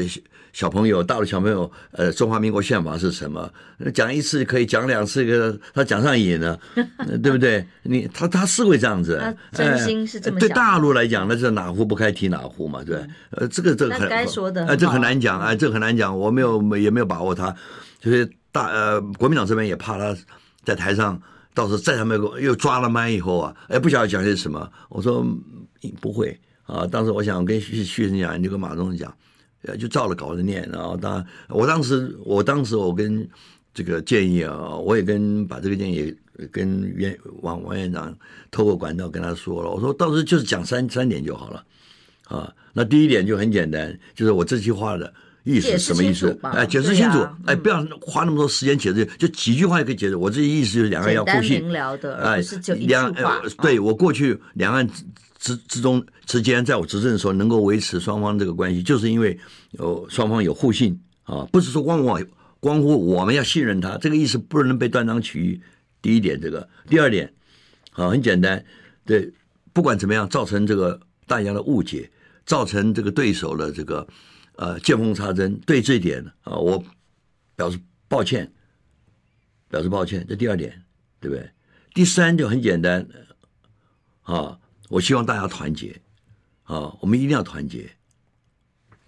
[0.51, 3.49] 小朋友，大陆小朋友，呃，中华民国宪法是什么？
[3.93, 6.59] 讲一次可以讲两次，个他讲上瘾了，
[7.23, 7.65] 对不对？
[7.83, 9.21] 你他他是会这样子，
[9.53, 10.49] 真心是这么想。
[10.49, 12.97] 对大陆来讲，那是哪壶不开提哪壶嘛，对。
[13.29, 17.55] 呃，这个这个很该说的，哎，这很难讲，哎，这很难讲，我没有也没有把握他，
[18.01, 20.17] 就是大呃国民党这边也怕他
[20.65, 21.21] 在台上，
[21.59, 24.71] 到时候在他们又抓了麦以后啊，哎，不晓得讲些什么。
[24.87, 25.27] 我说
[25.99, 26.39] 不会。
[26.63, 29.13] 啊，当时我想跟徐徐生讲，你就跟马总统讲，
[29.63, 30.65] 呃，就照着稿子念。
[30.71, 33.27] 然后当，我当时，我当时我跟
[33.73, 36.15] 这个建议啊，我也跟把这个建议
[36.49, 38.17] 跟院王王院长
[38.49, 39.69] 透过管道跟他说了。
[39.69, 41.65] 我说到时候就是讲三三点就好了。
[42.29, 45.13] 啊，那第一点就很简单，就是我这句话的
[45.49, 46.37] 意思什么意思？
[46.43, 47.19] 哎，解释清楚。
[47.19, 50.15] 啊、哎，不要花那么多时间解释，就几句话就可以解释。
[50.15, 51.63] 我这意思就是两岸要互信。
[52.21, 52.41] 哎，
[52.79, 54.87] 两呃，对我过去两岸。
[55.41, 59.39] 之之中之间，在我执政的时候，能够维持双方这个关系，就是因为
[59.71, 62.21] 有双方有互信啊，不是说光我
[62.59, 65.61] 光乎我们要信任他，这个意思不能被断章取义。
[66.01, 67.31] 第一点，这个第二点，
[67.93, 68.61] 啊，很简单，
[69.05, 69.31] 对，
[69.71, 72.11] 不管怎么样，造成这个大家的误解，
[72.45, 74.05] 造成这个对手的这个
[74.59, 76.83] 呃见缝插针，对这一点啊，我
[77.55, 78.51] 表示抱歉，
[79.69, 80.83] 表示抱歉，这第二点，
[81.21, 81.49] 对不对？
[81.93, 83.07] 第三就很简单，
[84.23, 84.59] 啊。
[84.89, 86.01] 我希望大家团结，
[86.63, 87.87] 啊，我们一定要团结，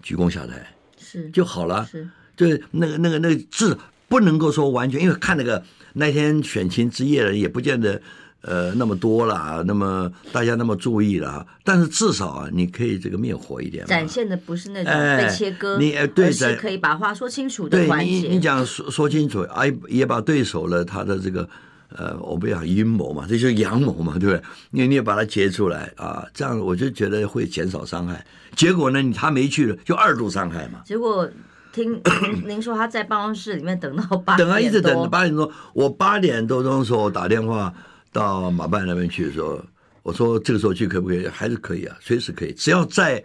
[0.04, 1.84] 鞠躬下台是就好了。
[1.88, 3.76] 是，对，那个那个那个字
[4.08, 8.00] 不能够说完全，因为看那个那天选情之夜的也不见得
[8.42, 11.46] 呃那么多了，那么大家那么注意了。
[11.64, 18.22] 但是至少啊，你可以这个灭火一点，展现的不是那种被切割，哎、你呃对，是可以把话说清楚的环节。
[18.22, 21.48] 对，你你讲说说清楚，哎，也把对手了他的这个。
[21.94, 24.42] 呃，我不讲阴谋嘛，这就是阳谋嘛，对不对？
[24.70, 28.26] 你你也把它截出来啊，这样我就觉得会减少伤害。
[28.56, 30.80] 结果呢，他没去了，就二度伤害嘛。
[30.86, 31.30] 结果
[31.74, 31.92] 听
[32.24, 35.52] 您您说他在办公室里面等到八点多，等啊，一直等八点多。
[35.74, 37.74] 我八点多钟的时候打电话
[38.12, 39.64] 到马办那边去的时候，
[40.04, 41.28] 我说这个时候去可不可以？
[41.28, 43.24] 还是可以啊，随时可以，只要在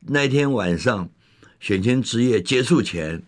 [0.00, 1.08] 那天晚上
[1.60, 3.22] 选前之夜结束前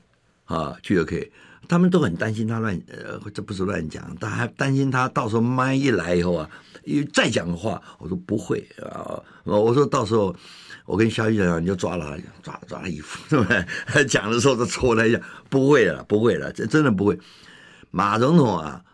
[0.45, 1.31] 啊去就可以。
[1.69, 6.49] 他们都很担心他乱，呃，这不是乱讲，他还担心他到时候麦一来以后啊，
[6.85, 10.33] 又再讲的话，我说不会啊，我说到时候
[10.85, 13.45] 我跟肖局长你就抓了，抓抓他衣服，对不
[13.93, 14.05] 对？
[14.05, 15.21] 讲的时候都戳他一下，
[15.51, 17.19] 不会了，不会了，这真的不会。
[17.91, 18.85] 马总统啊，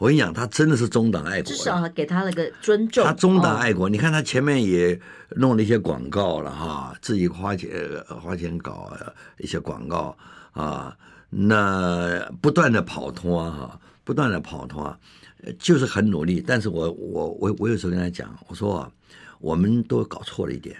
[0.00, 3.04] 我跟你讲，他真的是中党爱国，至少给他了个尊重。
[3.04, 4.98] 他中党爱国，你看他前面也
[5.36, 7.70] 弄了一些广告了哈，自己花钱
[8.06, 8.90] 花钱搞
[9.36, 10.16] 一些广告
[10.52, 10.96] 啊。
[11.28, 14.98] 那不断的跑脱哈，不断的跑通啊，
[15.58, 16.42] 就是很努力。
[16.46, 18.90] 但是我我我我有时候跟他讲，我说啊，
[19.38, 20.74] 我们都搞错了一点。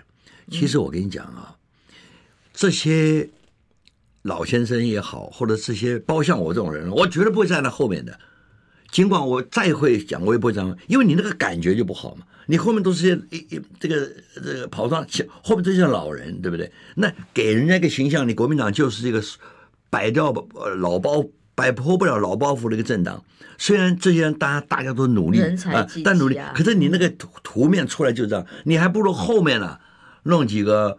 [0.50, 1.54] 其实我跟你讲啊，
[2.54, 3.28] 这些
[4.22, 8.18] 老先生也好，或者这些包像我这种人，我绝对不会站在后面的。
[8.90, 12.24] 尽管我再会讲，我也不会这样，因为你那个感觉就不好嘛。
[12.46, 15.06] 你后面都是些一一这个这个跑上
[15.42, 16.70] 后面都是老人，对不对？
[16.96, 19.22] 那给人家一个形象，你国民党就是这个。
[19.92, 20.32] 摆掉
[20.78, 21.26] 老包
[21.56, 23.24] 摆脱不了老包袱的一个政党，
[23.58, 29.80] 虽然这些人大家大家都努力啊，但努力，可是你那个图图面出来就这样，你还不如后面呢、啊，
[30.22, 30.96] 弄几个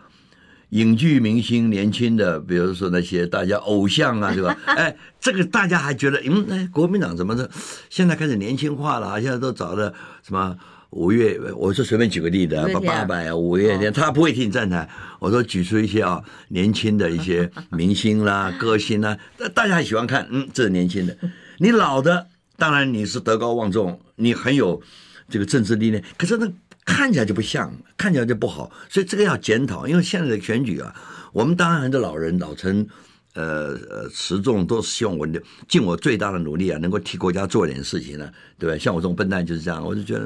[0.71, 4.57] 影剧明星年轻的，比如说那些大家偶像啊，对吧？
[4.67, 7.49] 哎，这个大家还觉得，嗯，哎，国民党怎么的，
[7.89, 9.93] 现在开始年轻化了，现在都找的
[10.25, 10.57] 什么
[10.91, 14.89] 五月，我说随便举个例子啊，八百啊，五月天，他不会替你站台。
[15.19, 19.17] 我说举出一些啊年轻的一些明星啦、 歌星啦，
[19.53, 21.15] 大家还喜欢看，嗯，这是年轻的。
[21.57, 24.81] 你老的，当然你是德高望重，你很有
[25.29, 26.49] 这个政治力量，可是那
[26.91, 29.87] 看起来就不像，看起来就不好，所以这个要检讨。
[29.87, 30.93] 因为现在的选举啊，
[31.33, 32.87] 我们当然很多老人老成。
[33.33, 35.25] 呃呃，持重都是希望我
[35.65, 38.77] 尽我最大的努力啊，能够替国家做点事情呢，对不对？
[38.77, 40.25] 像我这种笨蛋就是这样，我就觉得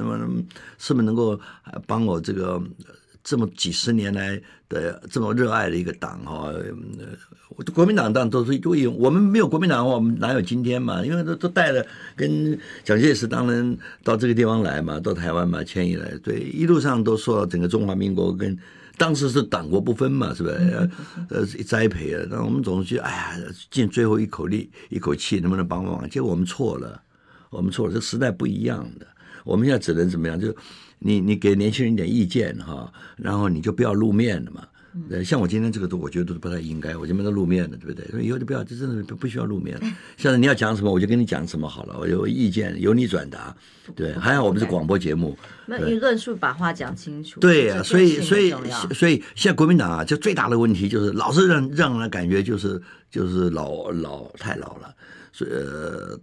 [0.80, 1.40] 是不是能够
[1.86, 2.60] 帮我这个
[3.26, 6.54] 这么几十年来的这么热爱的一个党哈？
[6.54, 11.04] 呃，国民党当然都是因为我们没有国民党的话，我们哪有今天嘛？
[11.04, 11.86] 因为都都带了
[12.16, 18.58] 跟蒋介石当年到这个地方来嘛，到台湾嘛，迁移来，对，一路上都说整个中华民国跟。
[18.98, 20.90] 当时是党国不分嘛，是不是？
[21.28, 23.38] 呃，栽培啊，那我们总是觉得，哎呀，
[23.70, 26.10] 尽最后一口力、一口气，能不能帮帮忙？
[26.10, 27.02] 结果我们错了，
[27.50, 27.94] 我们错了。
[27.94, 29.06] 这时代不一样的，
[29.44, 30.40] 我们现在只能怎么样？
[30.40, 30.48] 就
[31.00, 34.64] 你你给年轻人一点意见哈，然后你就不要露面了嘛。
[35.26, 38.08] 像我今天这个都，我觉得都不太应该，我就没得露面了，对不对？
[38.08, 39.82] 所以以后就不要，这真的不不需要露面了。
[40.16, 41.98] 现在你要讲什么，我就跟你讲什么好了。
[42.00, 43.54] 我有意见，由你转达。
[43.94, 47.42] 对，还好我们是广播节目，那你论述把话讲清楚。
[47.42, 48.54] 对呀、啊，所以所以
[48.94, 52.82] 所以现在国民党啊，就最大的问题就是老是让让人感觉就是
[53.12, 54.96] 就是老老太老了。
[55.34, 56.18] 所以呃，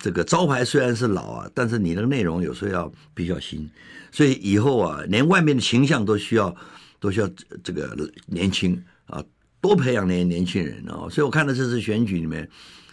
[0.00, 3.68] 这个招牌虽然是老啊，但是你的内容有时候要比较新。
[4.10, 6.54] 所以以后啊，连外面的形象都需要。
[7.02, 7.28] 都需要
[7.64, 9.20] 这个年轻啊，
[9.60, 12.48] 多培养那些年轻人啊，所以我看到这次选举里面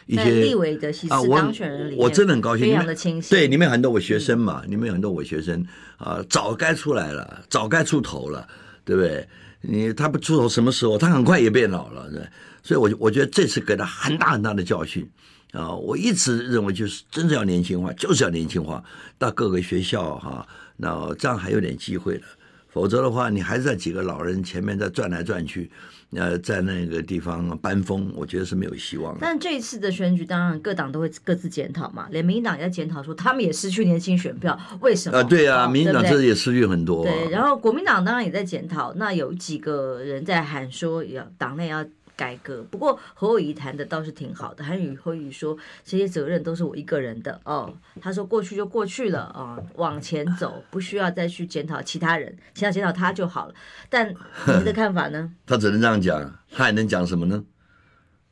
[0.07, 1.53] 一些立委的啊，我
[1.95, 3.29] 我真的很高兴，非常的清晰。
[3.29, 5.63] 对，里面很多我学生嘛，里面有很多我学生
[5.97, 8.47] 啊，早该出来了，早该出头了，
[8.83, 9.27] 对不对？
[9.61, 10.97] 你他不出头什么时候？
[10.97, 12.19] 他很快也变老了，对。
[12.63, 15.07] 所以我我觉得这次给他很大很大的教训
[15.51, 15.73] 啊！
[15.73, 18.83] 我一直认为就是真的要年轻化，就是要年轻化，
[19.17, 22.23] 到各个学校哈，那这样还有点机会的。
[22.71, 25.71] 否则的话，你还是在几个老人前面在转来转去，
[26.11, 29.19] 呃，在那个地方搬风，我觉得是没有希望的。
[29.21, 32.07] 但这一次的选举，当然各党都会各自检讨嘛。
[32.11, 35.17] 连民进党也在检讨说，他们也失去年轻选票，为什么？
[35.17, 37.11] 啊，对啊，民进党这也失去很多啊。
[37.11, 38.93] 对，然后国民党当然也在检讨。
[38.93, 41.83] 那有几个人在喊说，要党内要。
[42.19, 44.61] 改革，不过侯友谊谈的倒是挺好的。
[44.61, 47.73] 韩宇侯友谊说，这些责任都是我一个人的哦。
[48.01, 53.55] 他说过去就过去了啊、哦，往前走， 不需要再去检讨其他人，只要检讨他就好了。
[53.89, 54.13] 但
[54.47, 55.31] 您的看法呢？
[55.45, 57.41] 他只能这样讲，他还能讲什么呢？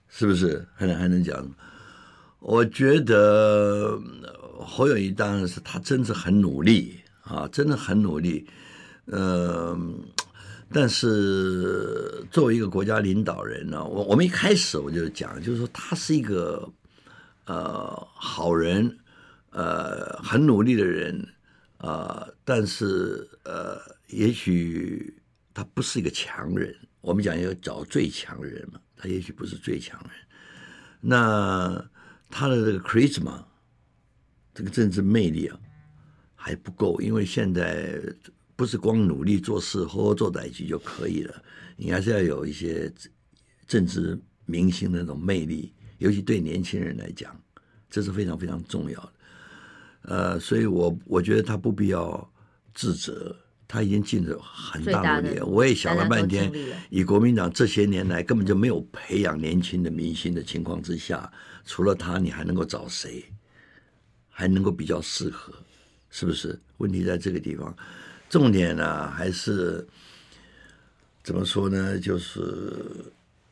[0.09, 0.67] 是不是？
[0.75, 1.49] 还能还能讲？
[2.39, 3.97] 我觉得
[4.59, 8.45] 侯友谊当然是他真是很努力啊，真的很努力。
[9.05, 9.79] 嗯、呃。
[10.69, 16.69] 但是作为一个国家领导人呢，我我们一开始我就讲，就是说他是一个
[17.45, 18.97] 呃好人，
[19.51, 21.25] 呃很努力的人、
[21.77, 25.17] 呃，但是呃也许
[25.53, 26.75] 他不是一个强人。
[26.99, 30.11] 我们讲要找最强人嘛，他也许不是最强人。
[30.99, 31.89] 那
[32.29, 33.41] 他的这个 charisma，
[34.53, 35.57] 这个政治魅力啊
[36.35, 38.01] 还不够，因为现在。
[38.57, 41.43] 不是光努力做事、好好做代志就可以了，
[41.77, 42.91] 你还是要有一些
[43.67, 47.39] 政治明星的那种魅力，尤其对年轻人来讲，
[47.87, 49.13] 这是非常非常重要的。
[50.01, 52.33] 呃，所以我我觉得他不必要
[52.73, 53.35] 自责，
[53.67, 55.39] 他已经尽了很大努力。
[55.41, 56.51] 我也想了半天，
[56.89, 61.31] 以国民党这些年来根本就没有培养年轻的明星的情况之下，
[61.63, 63.23] 除了他，你还能够找谁？
[64.29, 65.53] 还能够比较适合？
[66.09, 66.59] 是不是？
[66.77, 67.75] 问题在这个地方。
[68.29, 69.87] 重点呢，还是
[71.23, 71.97] 怎么说呢？
[71.97, 72.83] 就是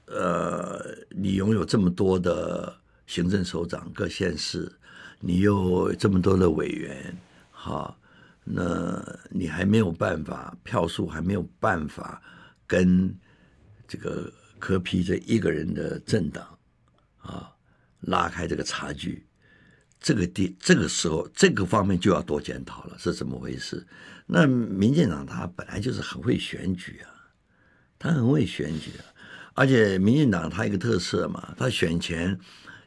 [0.06, 2.76] 呃，你拥有这么多的
[3.08, 4.72] 行政首长、各县市，
[5.20, 7.18] 你又这么多的委员，
[7.52, 7.98] 哈，
[8.44, 12.22] 那你还没有办法，票数还没有办法
[12.68, 13.14] 跟
[13.88, 16.58] 这个柯 P 这一个人的政党
[17.18, 17.52] 啊
[18.02, 19.25] 拉开这个差距。
[20.06, 23.84] 这个地这个时候，这个方面就要多检讨了，是怎么回事？
[24.28, 27.10] 那民进党他本来就是很会选举啊，
[27.98, 29.04] 他很会选举啊，
[29.56, 32.40] 而且民进党他一个特色嘛，他选前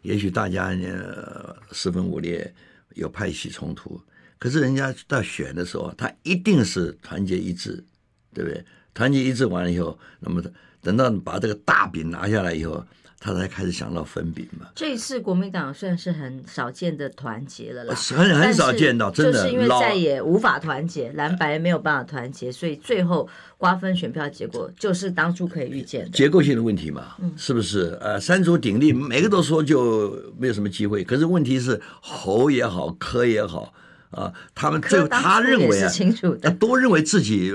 [0.02, 2.54] 也许大家呢四分五裂，
[2.94, 4.00] 有派系冲突，
[4.38, 7.84] 可是人家到选的时候，他一定是团结一致，
[8.32, 8.64] 对不对？
[8.94, 10.40] 团结一致完了以后，那么
[10.80, 12.86] 等到把这个大饼拿下来以后。
[13.20, 14.66] 他才开始想到分饼嘛。
[14.74, 19.32] 这一次国民党算是很少见的团结了啦，很很少见到，真的。
[19.32, 27.98] 就是因为再也无法团结，蓝白没有办法团结，所以最后瓜分选票结果就是当初可以预见的结构性的问题嘛，是不是？
[28.00, 31.02] 呃，三足鼎立，每个都说就没有什么机会。
[31.02, 33.72] 可是问题是侯也好，柯也好，
[34.10, 37.52] 啊，他们最后他认为啊，清楚的，都认为自己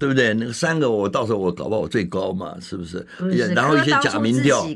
[0.00, 0.34] 对不对？
[0.34, 3.06] 那个三个我到时候我搞不好我最高嘛，是不是？
[3.16, 4.66] 不是然后一些假民调。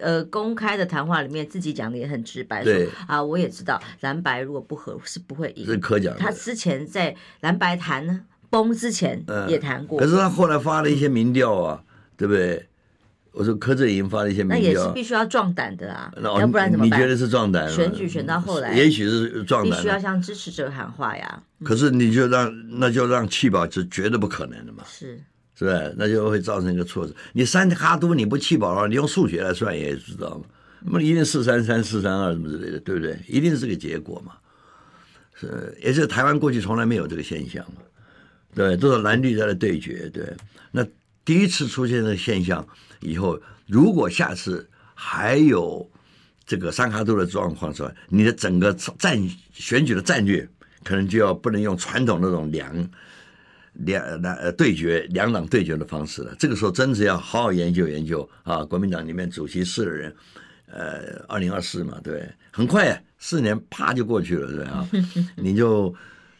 [0.00, 5.66] 呃，公开的谈话里面自己讲的也很直白，对说啊，我也知道蓝白如果不合是不会赢。
[5.66, 10.00] 是可讲，他之前在蓝白谈崩之前也谈过、嗯。
[10.00, 11.82] 可是他后来发了一些民调啊，
[12.16, 12.66] 对不对？
[13.32, 16.98] 我说柯震营发了一些民调，那也是必须要壮胆的啊，那要不然怎么办？
[16.98, 17.70] 你觉得是壮胆？
[17.70, 21.40] 选举选到后来，也许是壮胆，必须要向支持者喊话呀。
[21.62, 24.82] 可是你就让那就让弃保是绝对不可能的嘛。
[24.86, 25.20] 是。
[25.58, 25.92] 是吧？
[25.96, 27.16] 那就会造成一个错字。
[27.32, 30.44] 你三哈都你不气饱了，你用数学来算也知道嘛。
[30.80, 33.18] 那么一定四三三四三二什么之类的，对不对？
[33.26, 34.34] 一定是这个结果嘛。
[35.34, 37.82] 是，也是台湾过去从来没有这个现象嘛。
[38.54, 40.08] 对，都是蓝绿在的对决。
[40.10, 40.32] 对，
[40.70, 40.86] 那
[41.24, 42.64] 第一次出现这个现象
[43.00, 45.90] 以后，如果下次还有
[46.46, 49.20] 这个三哈都的状况出来，你的整个战
[49.52, 50.48] 选举的战略
[50.84, 52.88] 可能就要不能用传统那种两。
[53.78, 58.64] 两两呃对决两党对决的方式了，这个时候真是要好好研究研究啊！
[58.64, 60.14] 国民党里面主席是的人，
[60.66, 64.88] 呃，二零二四嘛，对，很快四年啪就过去了，对啊，
[65.36, 65.94] 你就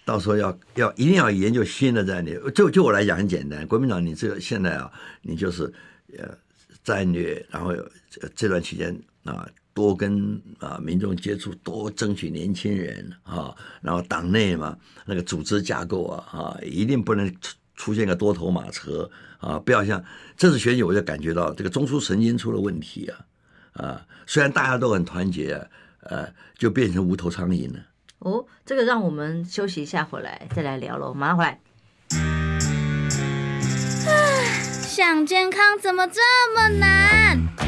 [0.05, 2.41] 到时候要要一定要研究新的战略。
[2.53, 4.91] 就就我来讲很简单，国民党你这个现在啊，
[5.23, 5.73] 你就是
[6.19, 6.29] 呃
[6.83, 7.73] 战略，然后
[8.35, 9.49] 这段期间啊。
[9.79, 14.77] 多跟啊民众接触，多争取年轻人啊，然后党内嘛
[15.07, 19.09] 那个组织架构啊啊，一定不能出出现个多头马车
[19.39, 20.05] 啊，不要像
[20.37, 23.21] 这次选举我就感觉到这个中枢神经出了问题啊
[23.75, 25.65] 啊，虽然大家都很团结啊，
[26.01, 27.79] 呃，就变成无头苍蝇了。
[28.19, 31.61] 哦，这个让我们休息一下，回来再来聊喽，马上回来。
[34.83, 36.21] 想健康怎么这
[36.53, 37.68] 么难？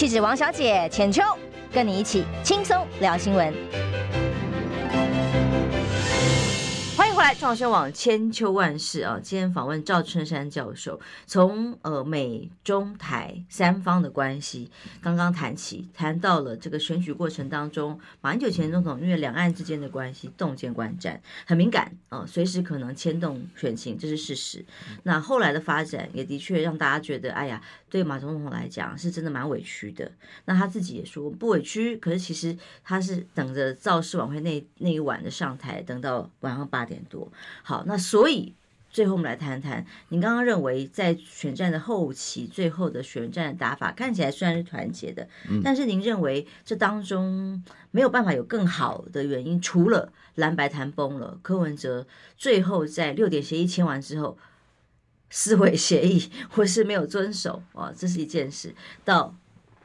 [0.00, 1.22] 气质王小姐浅秋，
[1.70, 3.52] 跟你一起轻松聊新闻。
[7.16, 9.20] 来，创新网千秋万世啊！
[9.22, 14.70] 今天访问赵春山教授，从呃美中台三方的关系
[15.02, 24.64] 刚刚谈起，谈到了这个选举过程当中，马英九前总统因为两岸之间的关系动见观战，很敏感啊，随时可能牵动选情，这是事实。
[25.02, 30.10] 那后来的发展也的确让大家觉得，哎呀，对马总统来讲是真的蛮委屈的。
[30.46, 36.99] 那他自己也说不委屈，可是其实他是等着造势晚会那那一晚的上台，等到晚上八点。
[37.08, 37.30] 多
[37.62, 38.54] 好，那所以
[38.90, 52.04] 最后我们来谈谈，您刚刚认为在选战的后期，最后的选战的打法看起来虽然是团结的，嗯，但是您认为这当中没有办法有更好的原因，除了蓝白谈崩了，柯文哲
[52.36, 54.36] 最后在六点协议签完之后
[55.30, 58.74] 撕毁协议，或是没有遵守啊，这是一件事。
[59.04, 59.32] 到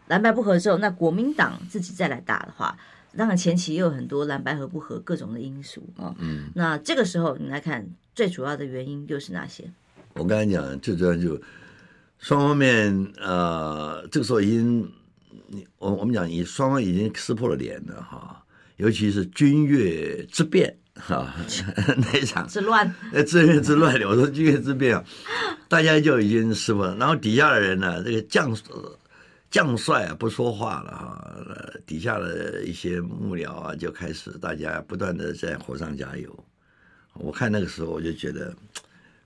[0.07, 2.75] 蓝白不合之后，那国民党自己再来打的话。
[3.17, 6.13] 当然，前期也有很多蓝白合不合各种的因素啊。
[6.19, 9.71] 嗯，那这个时候你来看，最主要的原因又是哪些？
[10.13, 11.41] 我刚才讲，最主要就
[12.19, 14.91] 双方面，呃，这个时候已经，
[15.77, 18.43] 我我们讲，已双方已经撕破了脸了哈。
[18.77, 21.33] 尤其是君悦之变哈，
[21.97, 25.03] 那一场之乱，呃，君悦之乱，我说君悦之变啊，
[25.69, 26.95] 大家就已经撕破了。
[26.97, 28.55] 然后底下的人呢，这个将。
[29.51, 36.45] 将帅啊不说话了哈，底下的一些幕僚啊就开始大家不断的在火上加油。
[37.13, 38.53] 我看那个时候我就觉得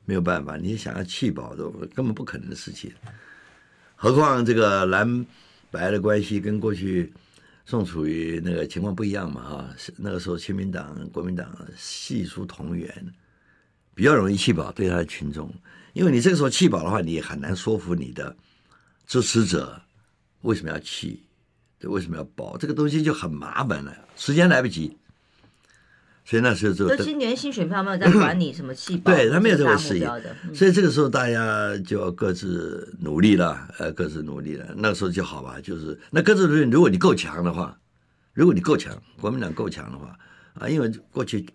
[0.05, 2.91] 没有办法，你想要弃保都根本不可能的事情。
[3.95, 5.25] 何况这个蓝
[5.71, 7.11] 白的关系跟过去
[7.65, 13.13] 宋楚瑜那个情况不一样嘛哈，那个时候亲民党、国民党系出同源，
[13.95, 15.51] 比较容易弃保对他的群众，
[15.93, 18.35] 因为你这个时候弃保的话，你很难说服你的
[19.07, 19.81] 支持者。
[20.41, 21.23] 为什么要弃？
[21.79, 22.57] 对，为什么要保？
[22.57, 24.97] 这个东西就很麻烦了，时间来不及。
[26.25, 30.35] 所以那时候就，就今年新选票没有在管你什么弃保，对他没有这个事业的。
[30.53, 34.71] 所以这个时候大家就要各自努力了，呃，各自努力了。
[34.77, 36.69] 那个时候就好吧，就是那各自努力。
[36.69, 37.75] 如果你够强的话，
[38.33, 40.15] 如果你够强，国民党够强的话
[40.53, 41.47] 啊，因为过去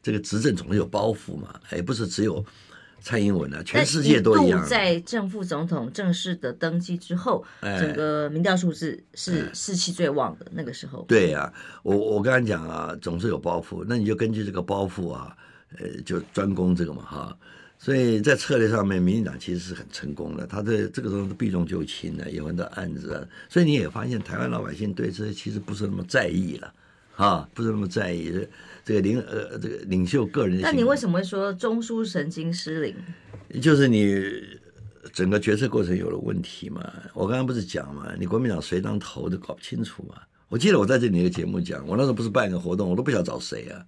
[0.00, 2.44] 这个执政总是有包袱嘛，也不是只有
[3.02, 4.64] 蔡英文啊，全世界都一样。
[4.64, 11.04] 在正副总统正式的登基之后，哎、整个民调数字是士气最旺的那个时候。
[11.08, 15.36] 对呀、啊，我我刚才讲啊，总是有包袱，那你就根据这个包袱啊，
[15.78, 17.36] 呃，就专攻这个嘛哈。
[17.78, 23.26] 所以在策略上面，民进党其实是很成功的，他对这个时候避重就轻的，有很多案子啊。
[23.48, 26.72] 所以你也发现，台湾老百姓对这些其实不是那么在意了，
[27.16, 28.28] 啊，不是那么在意
[28.84, 30.62] 这个领呃这个领袖个人的。
[30.62, 32.94] 那你为什么会说中枢神经失灵？
[33.60, 34.22] 就是你
[35.12, 36.82] 整个决策过程有了问题嘛。
[37.14, 40.16] 我刚刚不是讲嘛，你国民党谁当头都搞不清楚嘛。
[40.48, 43.84] 我记得我在这里的节目讲，我那时候不是办一个活动，我都不晓得找谁啊。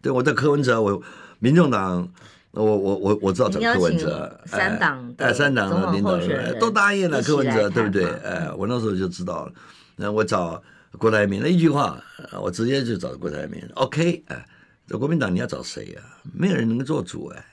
[0.00, 1.02] 对，我在柯文哲，我
[1.38, 2.08] 民众党。
[2.52, 8.04] 我我我我知道找柯文哲，三党哎，三党的领导人都答应了柯文哲，对不对？
[8.04, 9.52] 嗯、哎，我那时候就知道了。
[9.96, 10.60] 那我找
[10.92, 12.02] 郭台铭，那一句话，
[12.40, 13.62] 我直接就找郭台铭。
[13.74, 14.48] OK，哎，
[14.86, 16.22] 这国民党你要找谁呀、啊？
[16.32, 17.44] 没有人能够做主哎。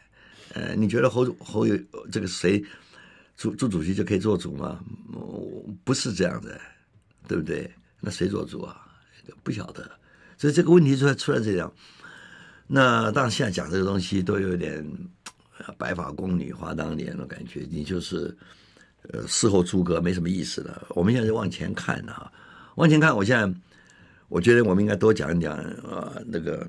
[0.54, 1.78] 呃，你觉得侯侯友
[2.10, 2.64] 这个谁
[3.36, 4.80] 朱朱主席就可以做主吗？
[5.84, 6.60] 不是这样的，
[7.28, 7.70] 对不对？
[8.00, 8.82] 那谁做主啊？
[9.44, 9.90] 不晓得。
[10.38, 11.72] 所以这个问题出来出来这样。
[12.68, 14.86] 那当然，现在讲这个东西都有点
[15.78, 18.36] 白发宫女话当年的感觉，你就是
[19.10, 20.88] 呃事后诸葛，没什么意思了。
[20.90, 22.32] 我们现在就往前看啊，
[22.76, 23.16] 往前看。
[23.16, 23.60] 我现在
[24.30, 26.68] 我觉得我们应该多讲一讲啊，那个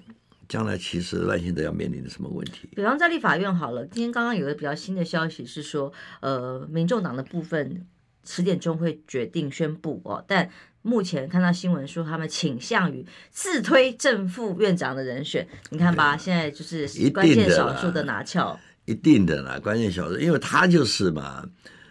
[0.48, 2.68] 将来其实赖清德要面临的什么问题。
[2.74, 7.86] 比方在立法院好了，今天刚刚有个比较新的消息是说，呃，民众党的部分
[8.24, 10.50] 十点钟会决定宣布哦，但。
[10.82, 15.44] 目前看到新闻说，他们倾向于自推正副院长的人选。
[15.70, 21.44] 你看吧，现在就是关键少数的拿翘，一定的啦，关键少数，因为他就是嘛，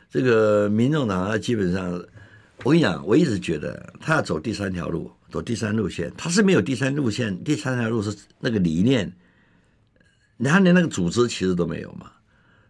[0.10, 2.02] 这个民众党他基本上，
[2.66, 9.16] 我跟你讲，我一直觉得他要走第三条路，走第三路线，他是没有第三路线，第三条路是那个理念，
[10.38, 12.12] 你看连那个组织其实都没有嘛，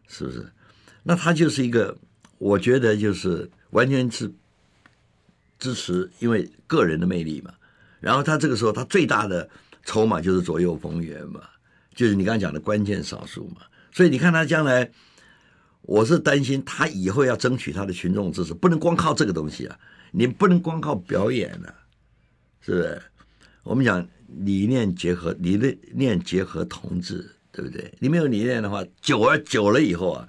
[0.09, 0.45] 是不是？
[1.01, 1.97] 那他就是一个，
[2.39, 4.29] 我觉得就是完全是。
[5.57, 7.53] 支持，因为个人的魅力嘛。
[8.01, 9.49] 然后他这个时候，他最大的
[9.85, 11.39] 筹码就是左右逢源嘛，
[11.95, 13.61] 就是你刚才讲的关键少数嘛。
[13.93, 14.91] 所以你看他将来，
[15.85, 19.77] 我是担心他以后要争取他的群众支持，不能光靠这个东西啊，
[20.11, 21.73] 你不能光靠表演啊，
[22.61, 23.01] 是不是？
[23.63, 27.93] 我们讲理念结合，理念结合同志，对不对？
[27.99, 30.27] 你没有理念的话，久而久了以后啊，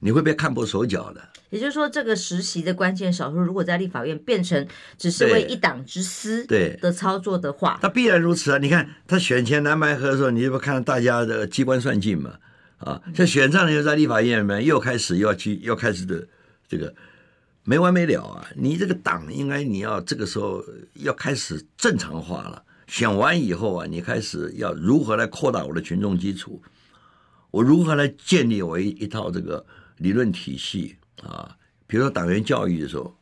[0.00, 1.28] 你会被看破手脚的。
[1.50, 4.66] 也就是说，这个实习的关键少数，如果在立法院变成
[4.98, 8.58] 只是为一党之私的操作的话，他必然如此啊！
[8.58, 12.34] 你看他选前蓝白合的时候，你就不看到大家的机关算尽嘛？
[12.78, 16.26] 啊，像选上了又在立法院里面又开始又要去又开始的
[16.68, 16.94] 这个
[17.64, 18.46] 没完没了啊！
[18.54, 20.64] 你这个党应该你要这个时候
[20.94, 22.62] 要开始正常化了。
[22.86, 26.62] 选完以后啊，你开始要如何来扩大我的群众基础？
[27.50, 29.66] 我如何来建立我一一套这个
[29.96, 30.96] 理论体系？
[31.22, 31.56] 啊，
[31.86, 33.17] 比如说党员教育的时候，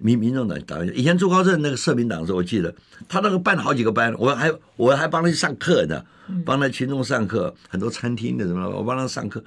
[0.00, 2.74] 民民众党党员以前朱高正那个社民党的时候，我记得
[3.08, 6.02] 他那个办了好几个班，我还我还帮他去上课呢，
[6.44, 9.44] 帮他群众上课，很多餐厅的什么，我帮他上课。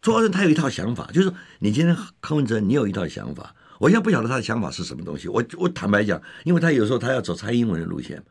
[0.00, 5.28] 朱高正他有一套想法，就是你今天柯文哲，你有一套想法，我现在不晓得他的想法是什么东西。
[5.28, 8.22] 我我坦白讲，因为他有时候他要走蔡英文的路线，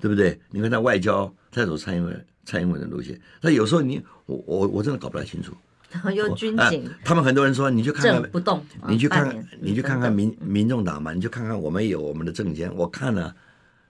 [0.00, 0.38] 对不对？
[0.50, 5.52] 你看他外交，他要走蔡英文蔡英文的路线，他有时候你我我我真的搞不太清楚。
[5.94, 13.34] 然 后又军警、啊，他们很多人说，你去看看不动，你去看看，你去看看民民众党嘛，你去看看我们有我们的证件，我看了，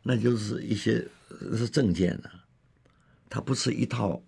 [0.03, 1.03] 那就是一些
[1.57, 2.31] 是政见的，
[3.31, 4.23] 它不是一套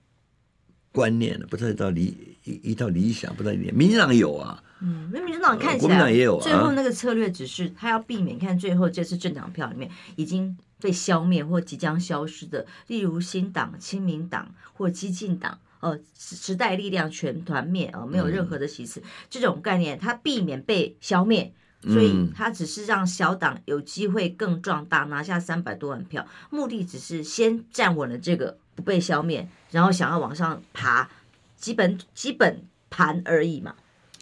[0.91, 15.59] 观念的，不是一套理一一套理想，不是理民进党有啊，嗯，民进党看起来，国民党也有啊，最后那个策略只是他要避免看最后这次政党票里面已经被消灭或即将消失的，例如新党、亲民党或激进党。
[15.81, 21.53] 呃，时代力量全团灭啊，没有任何的席次，嗯、这种概念，它避免被消灭，
[21.83, 31.09] 所以它只是让小党有机会更壮大，拿下三百多万票，目的只是先站稳了这个不被消灭，然后想要往上爬，
[31.57, 33.75] 基本基本盘而已嘛。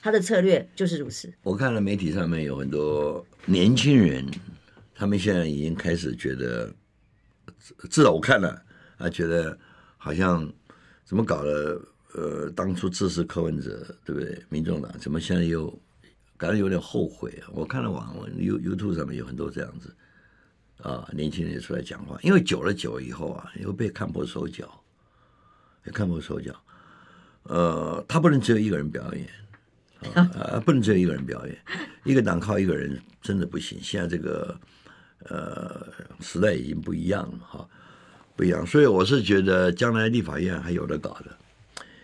[0.03, 1.33] 他的策略就是如此。
[1.45, 4.29] 我看了媒体上面有很多年轻人，
[4.95, 6.75] 他们现在已经开始觉得，
[7.89, 8.61] 至少我看了
[8.99, 9.57] 啊，觉得
[9.97, 10.53] 好像。
[11.05, 11.81] 怎么搞的？
[12.17, 14.41] 呃，当初支持柯文哲，对不对？
[14.49, 15.69] 民众党怎么现在又
[16.37, 17.43] 感觉有点后悔？
[17.53, 19.93] 我看了网文，You YouTube 上面有很多这样子
[20.81, 24.81] 啊，年轻人也出来讲话，因为久了久了以后啊，又被看破手脚，
[25.87, 26.55] 也看破手脚。
[27.43, 29.29] 呃，他不能只有一个人表演
[30.15, 31.59] 啊，不能只有一个人表演，
[32.05, 33.77] 一个党靠一个人真的不行。
[33.83, 34.57] 现在这个
[35.25, 35.85] 呃
[36.21, 37.69] 时代已经不一样了哈。
[38.37, 41.37] 不一样，所以我是觉得将来立法院还有得搞的，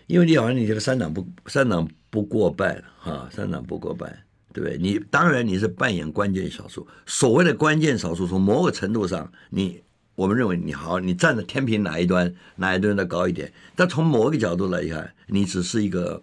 [0.07, 4.17] 因为立法院你这个三党不三党不过半哈，三党不过半，
[4.53, 4.79] 对不对？
[4.79, 9.83] 你当然你是扮演关键少数，所谓的关键少数，从某个程度上，你
[10.15, 13.53] 我们认为你好，你站在天平哪一端，哪一端的高一点。
[13.75, 16.23] 但从某一个角度来看，你只是一个，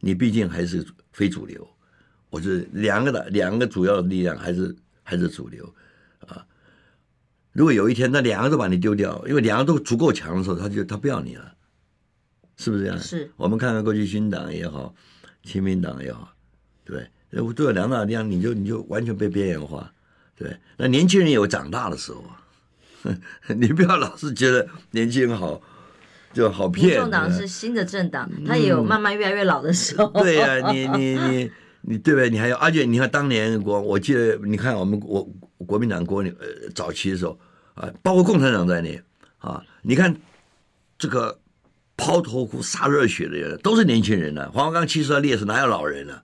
[0.00, 1.68] 你毕竟还是非主流。
[2.30, 5.74] 我是两个的两个主要的力量还是还是主流
[6.26, 6.42] 啊。
[7.52, 11.52] 如果有一天那两个都把你丢掉，因为两个都足够强的时候，他就他不要你了。
[12.56, 12.98] 是不是这样？
[12.98, 14.94] 是我们看看过去新党也好，
[15.42, 16.32] 亲民党也好，
[16.84, 19.92] 对，如果都有两大力量，你就你就完全被边缘化，
[20.36, 20.56] 对。
[20.76, 22.38] 那年轻人也有长大的时候啊，
[23.56, 25.60] 你不要老是觉得年轻人好
[26.32, 26.88] 就好骗。
[26.88, 30.10] 民众党是新的政党，他也有慢慢越来越老的时候。
[30.14, 31.50] 嗯、对呀、啊，你你 你
[31.82, 32.30] 你对不对？
[32.30, 35.28] 你还有，而且你看当年我，我记得你看我们国
[35.64, 37.38] 国民党国呃早期的时候
[37.74, 39.00] 啊，包括共产党在内
[39.38, 40.16] 啊，你看
[40.98, 41.38] 这个。
[41.94, 46.22] 抛头颅洒热血的人都是年轻人呢、黄花岗七十二烈士哪有老人呢、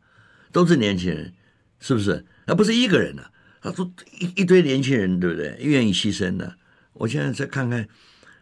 [0.50, 1.32] 都是年轻人，
[1.78, 2.24] 是不是？
[2.46, 3.30] 那不是一个人呢、啊，
[3.70, 5.56] 他说一一堆年轻人，对不对？
[5.60, 6.56] 愿意牺牲的。
[6.94, 7.86] 我现在再看看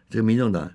[0.09, 0.71] 这个民众党，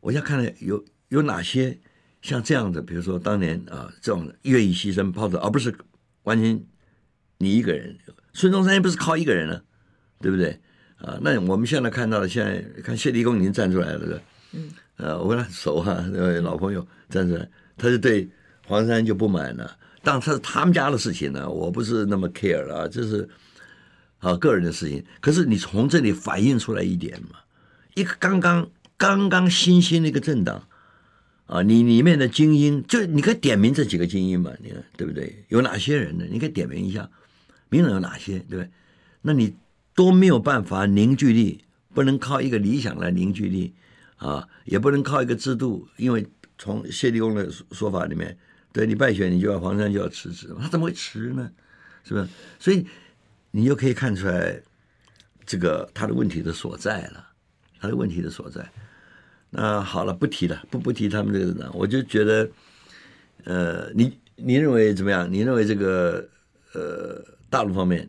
[0.00, 1.78] 我现在看有有哪些
[2.20, 5.74] 像这样的，比如说当年啊，这种愿意牺牲抛头，而不是
[6.24, 6.62] 完全
[7.38, 7.96] 你一个人。
[8.32, 9.62] 孙中山也不是靠一个人了、啊，
[10.20, 10.58] 对不对？
[10.98, 14.20] 啊，那我们现在看到的，现在看谢立功已经站出来了，对不对？
[14.52, 14.70] 嗯。
[14.98, 16.04] 呃，我跟他熟啊，
[16.42, 18.28] 老朋友站出来，他就对
[18.66, 19.76] 黄山就不满了。
[20.04, 23.28] 当然他是他们家的事情呢，我不是那么 care 了啊，这是
[24.18, 25.04] 啊个人的事情。
[25.20, 27.38] 可是你从这里反映出来一点嘛，
[27.94, 30.68] 一个刚刚刚刚新兴的一个政党
[31.46, 35.44] 啊，你里面的精英，就你可以点名这几个精英嘛，你看对不对？
[35.48, 36.24] 有哪些人呢？
[36.30, 37.10] 你可以点名一下，
[37.72, 38.70] 名人有哪些，对不对？
[39.22, 39.56] 那你
[39.94, 41.64] 都没有办法凝聚力，
[41.94, 43.72] 不能靠一个理想来凝聚力。
[44.18, 46.24] 啊，也不能靠一个制度，因为
[46.56, 48.38] 从谢立功的说法里面，
[48.72, 51.50] 对你败选，你就要黄山就要辞职，他怎么会辞呢？
[52.04, 52.28] 是不是？
[52.60, 52.86] 所以
[53.50, 54.62] 你就可以看出来，
[55.44, 57.26] 这个他的问题的所在了，
[57.80, 58.64] 他的问题的所在。
[59.50, 62.48] 那好了，不提了，不不提他们这个人，我就觉得，
[63.42, 65.28] 呃，你你认为怎么样？
[65.32, 66.28] 你认为这个
[67.52, 68.08] 大陆方面？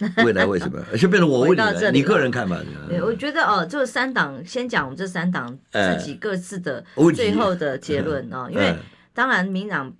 [0.24, 0.80] 未来为什么？
[0.96, 2.58] 就变成我问你了，你个人看法？
[2.88, 6.82] 对，我觉得哦，这三党先讲我们这三党自己各自的
[7.14, 8.74] 最后的结论哦，因为
[9.12, 9.92] 当然民党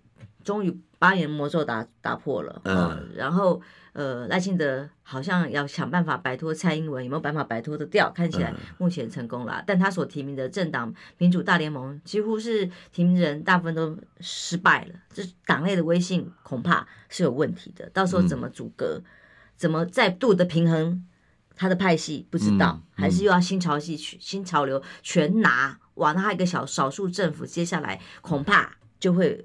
[0.43, 3.61] 终于八年魔咒打打破了啊，然后
[3.93, 8.11] 呃赖清德好像要想办法摆脱蔡英文，有没有办法摆脱得掉？
[8.11, 19.03] 看起来目前成功了，但他所提名的政党民主大联盟几乎是提名人大部分都失败了，这党内的威信恐怕是有问题的，到时候怎么组阁？
[19.57, 21.05] 怎么再度的平衡
[21.55, 22.26] 他的派系？
[22.30, 25.78] 不知道，嗯嗯、还是又要新潮系去新潮流全拿？
[25.97, 29.45] 哇，那他一个小少数政府，接下来恐怕就会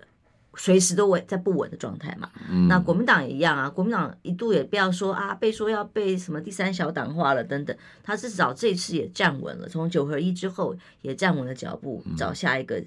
[0.56, 2.30] 随时都稳在不稳的状态嘛。
[2.50, 12.84] 嗯、那国民党也一样啊，国民党一度也不要说啊，被说要被什么第三小党化了等等，他至少这次也站稳了，从九合一之后也站稳了脚步，找下一个。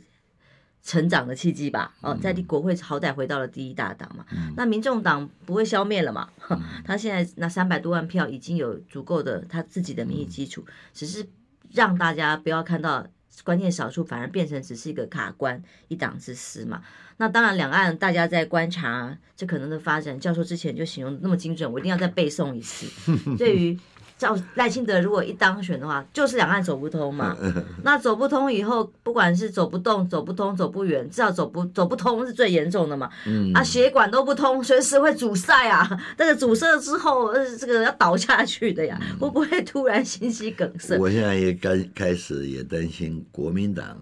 [0.80, 6.30] 成长的契机吧，哦，在国会好歹回到了第一大党嘛，嗯、那民众党不会消灭了嘛？
[6.48, 11.28] 嗯、 他现在那三百多万票已经有足够的他自己的民意基础，嗯、只是
[11.72, 13.04] 让大家不要看到
[13.44, 16.80] 关键少数，反而变成只是一个卡关一党之私嘛。
[17.18, 22.86] 那当然，两岸大家在观察这可能的发展，教授之前就形容那么精准，我一定要再背诵一次。
[23.36, 23.78] 对于
[24.16, 27.36] 照赖清德如果一当选的话，就是两岸走不通嘛。
[27.84, 33.08] 那走不通以后，不管是走不动、走不通、走不远，至少走不走不通是最严重的嘛。
[33.26, 35.88] 嗯、啊，血管都不通，随时会阻塞啊。
[36.16, 40.96] 但是阻塞之后，呃，这个要倒下去的呀，会不会突然心肌梗塞？
[40.98, 44.00] 我现在也刚开始也担心国民党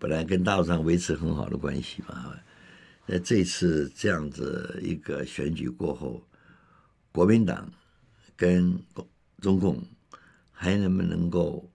[0.00, 2.34] 本来跟大陆上维持很好的关系嘛，
[3.04, 6.26] 那这次这样子一个选举过后，
[7.12, 7.70] 国民党
[8.34, 8.82] 跟
[9.42, 9.84] 中共
[10.50, 11.70] 还能不能够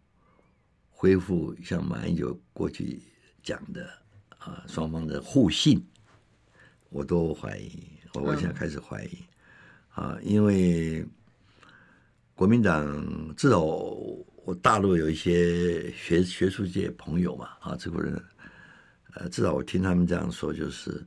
[0.90, 3.00] 恢复像马英九过去
[3.44, 3.88] 讲的
[4.40, 5.86] 啊，双方的互信，
[6.90, 7.72] 我都怀疑，
[8.16, 9.20] 我我现在开始怀疑。
[9.90, 11.06] 啊，因为
[12.34, 13.62] 国民党至少
[14.46, 18.24] 我大陆有一些学学术界朋友嘛啊，这个人
[19.16, 21.04] 呃，至少我听他们这样说，就是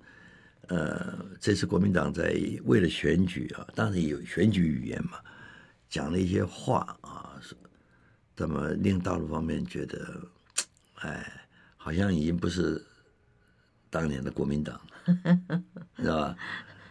[0.66, 5.18] 呃，这次国民党在为了选举啊，当然有选举语言嘛。
[5.88, 7.54] 讲了一些话啊，是
[8.34, 10.20] 怎么令大陆方面觉得，
[10.96, 12.84] 哎，好像已经不是
[13.88, 15.62] 当年的国民党了，
[15.96, 16.36] 知道吧？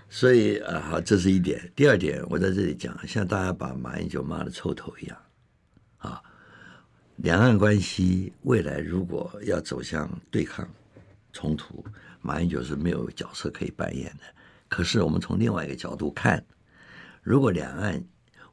[0.09, 1.69] 所以啊，好，这是一点。
[1.75, 5.17] 第二点，我在这里讲，像大家把马英九骂的臭头一样
[5.97, 6.23] 啊，
[7.17, 10.67] 两岸关系未来如果要走向对抗，
[11.33, 11.83] 冲突，
[12.21, 14.23] 马英九是没有角色可以扮演的。
[14.67, 16.43] 可是我们从另外一个角度看，
[17.23, 18.03] 如果两岸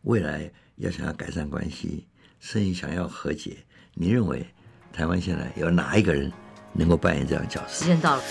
[0.02, 2.06] 未来要想要改善关系，
[2.40, 3.58] 甚至想要和解，
[3.92, 4.46] 你认为
[4.94, 6.32] 台湾现在有哪一个人
[6.72, 7.84] 能够扮演这样角色？
[7.84, 8.22] 时间到了。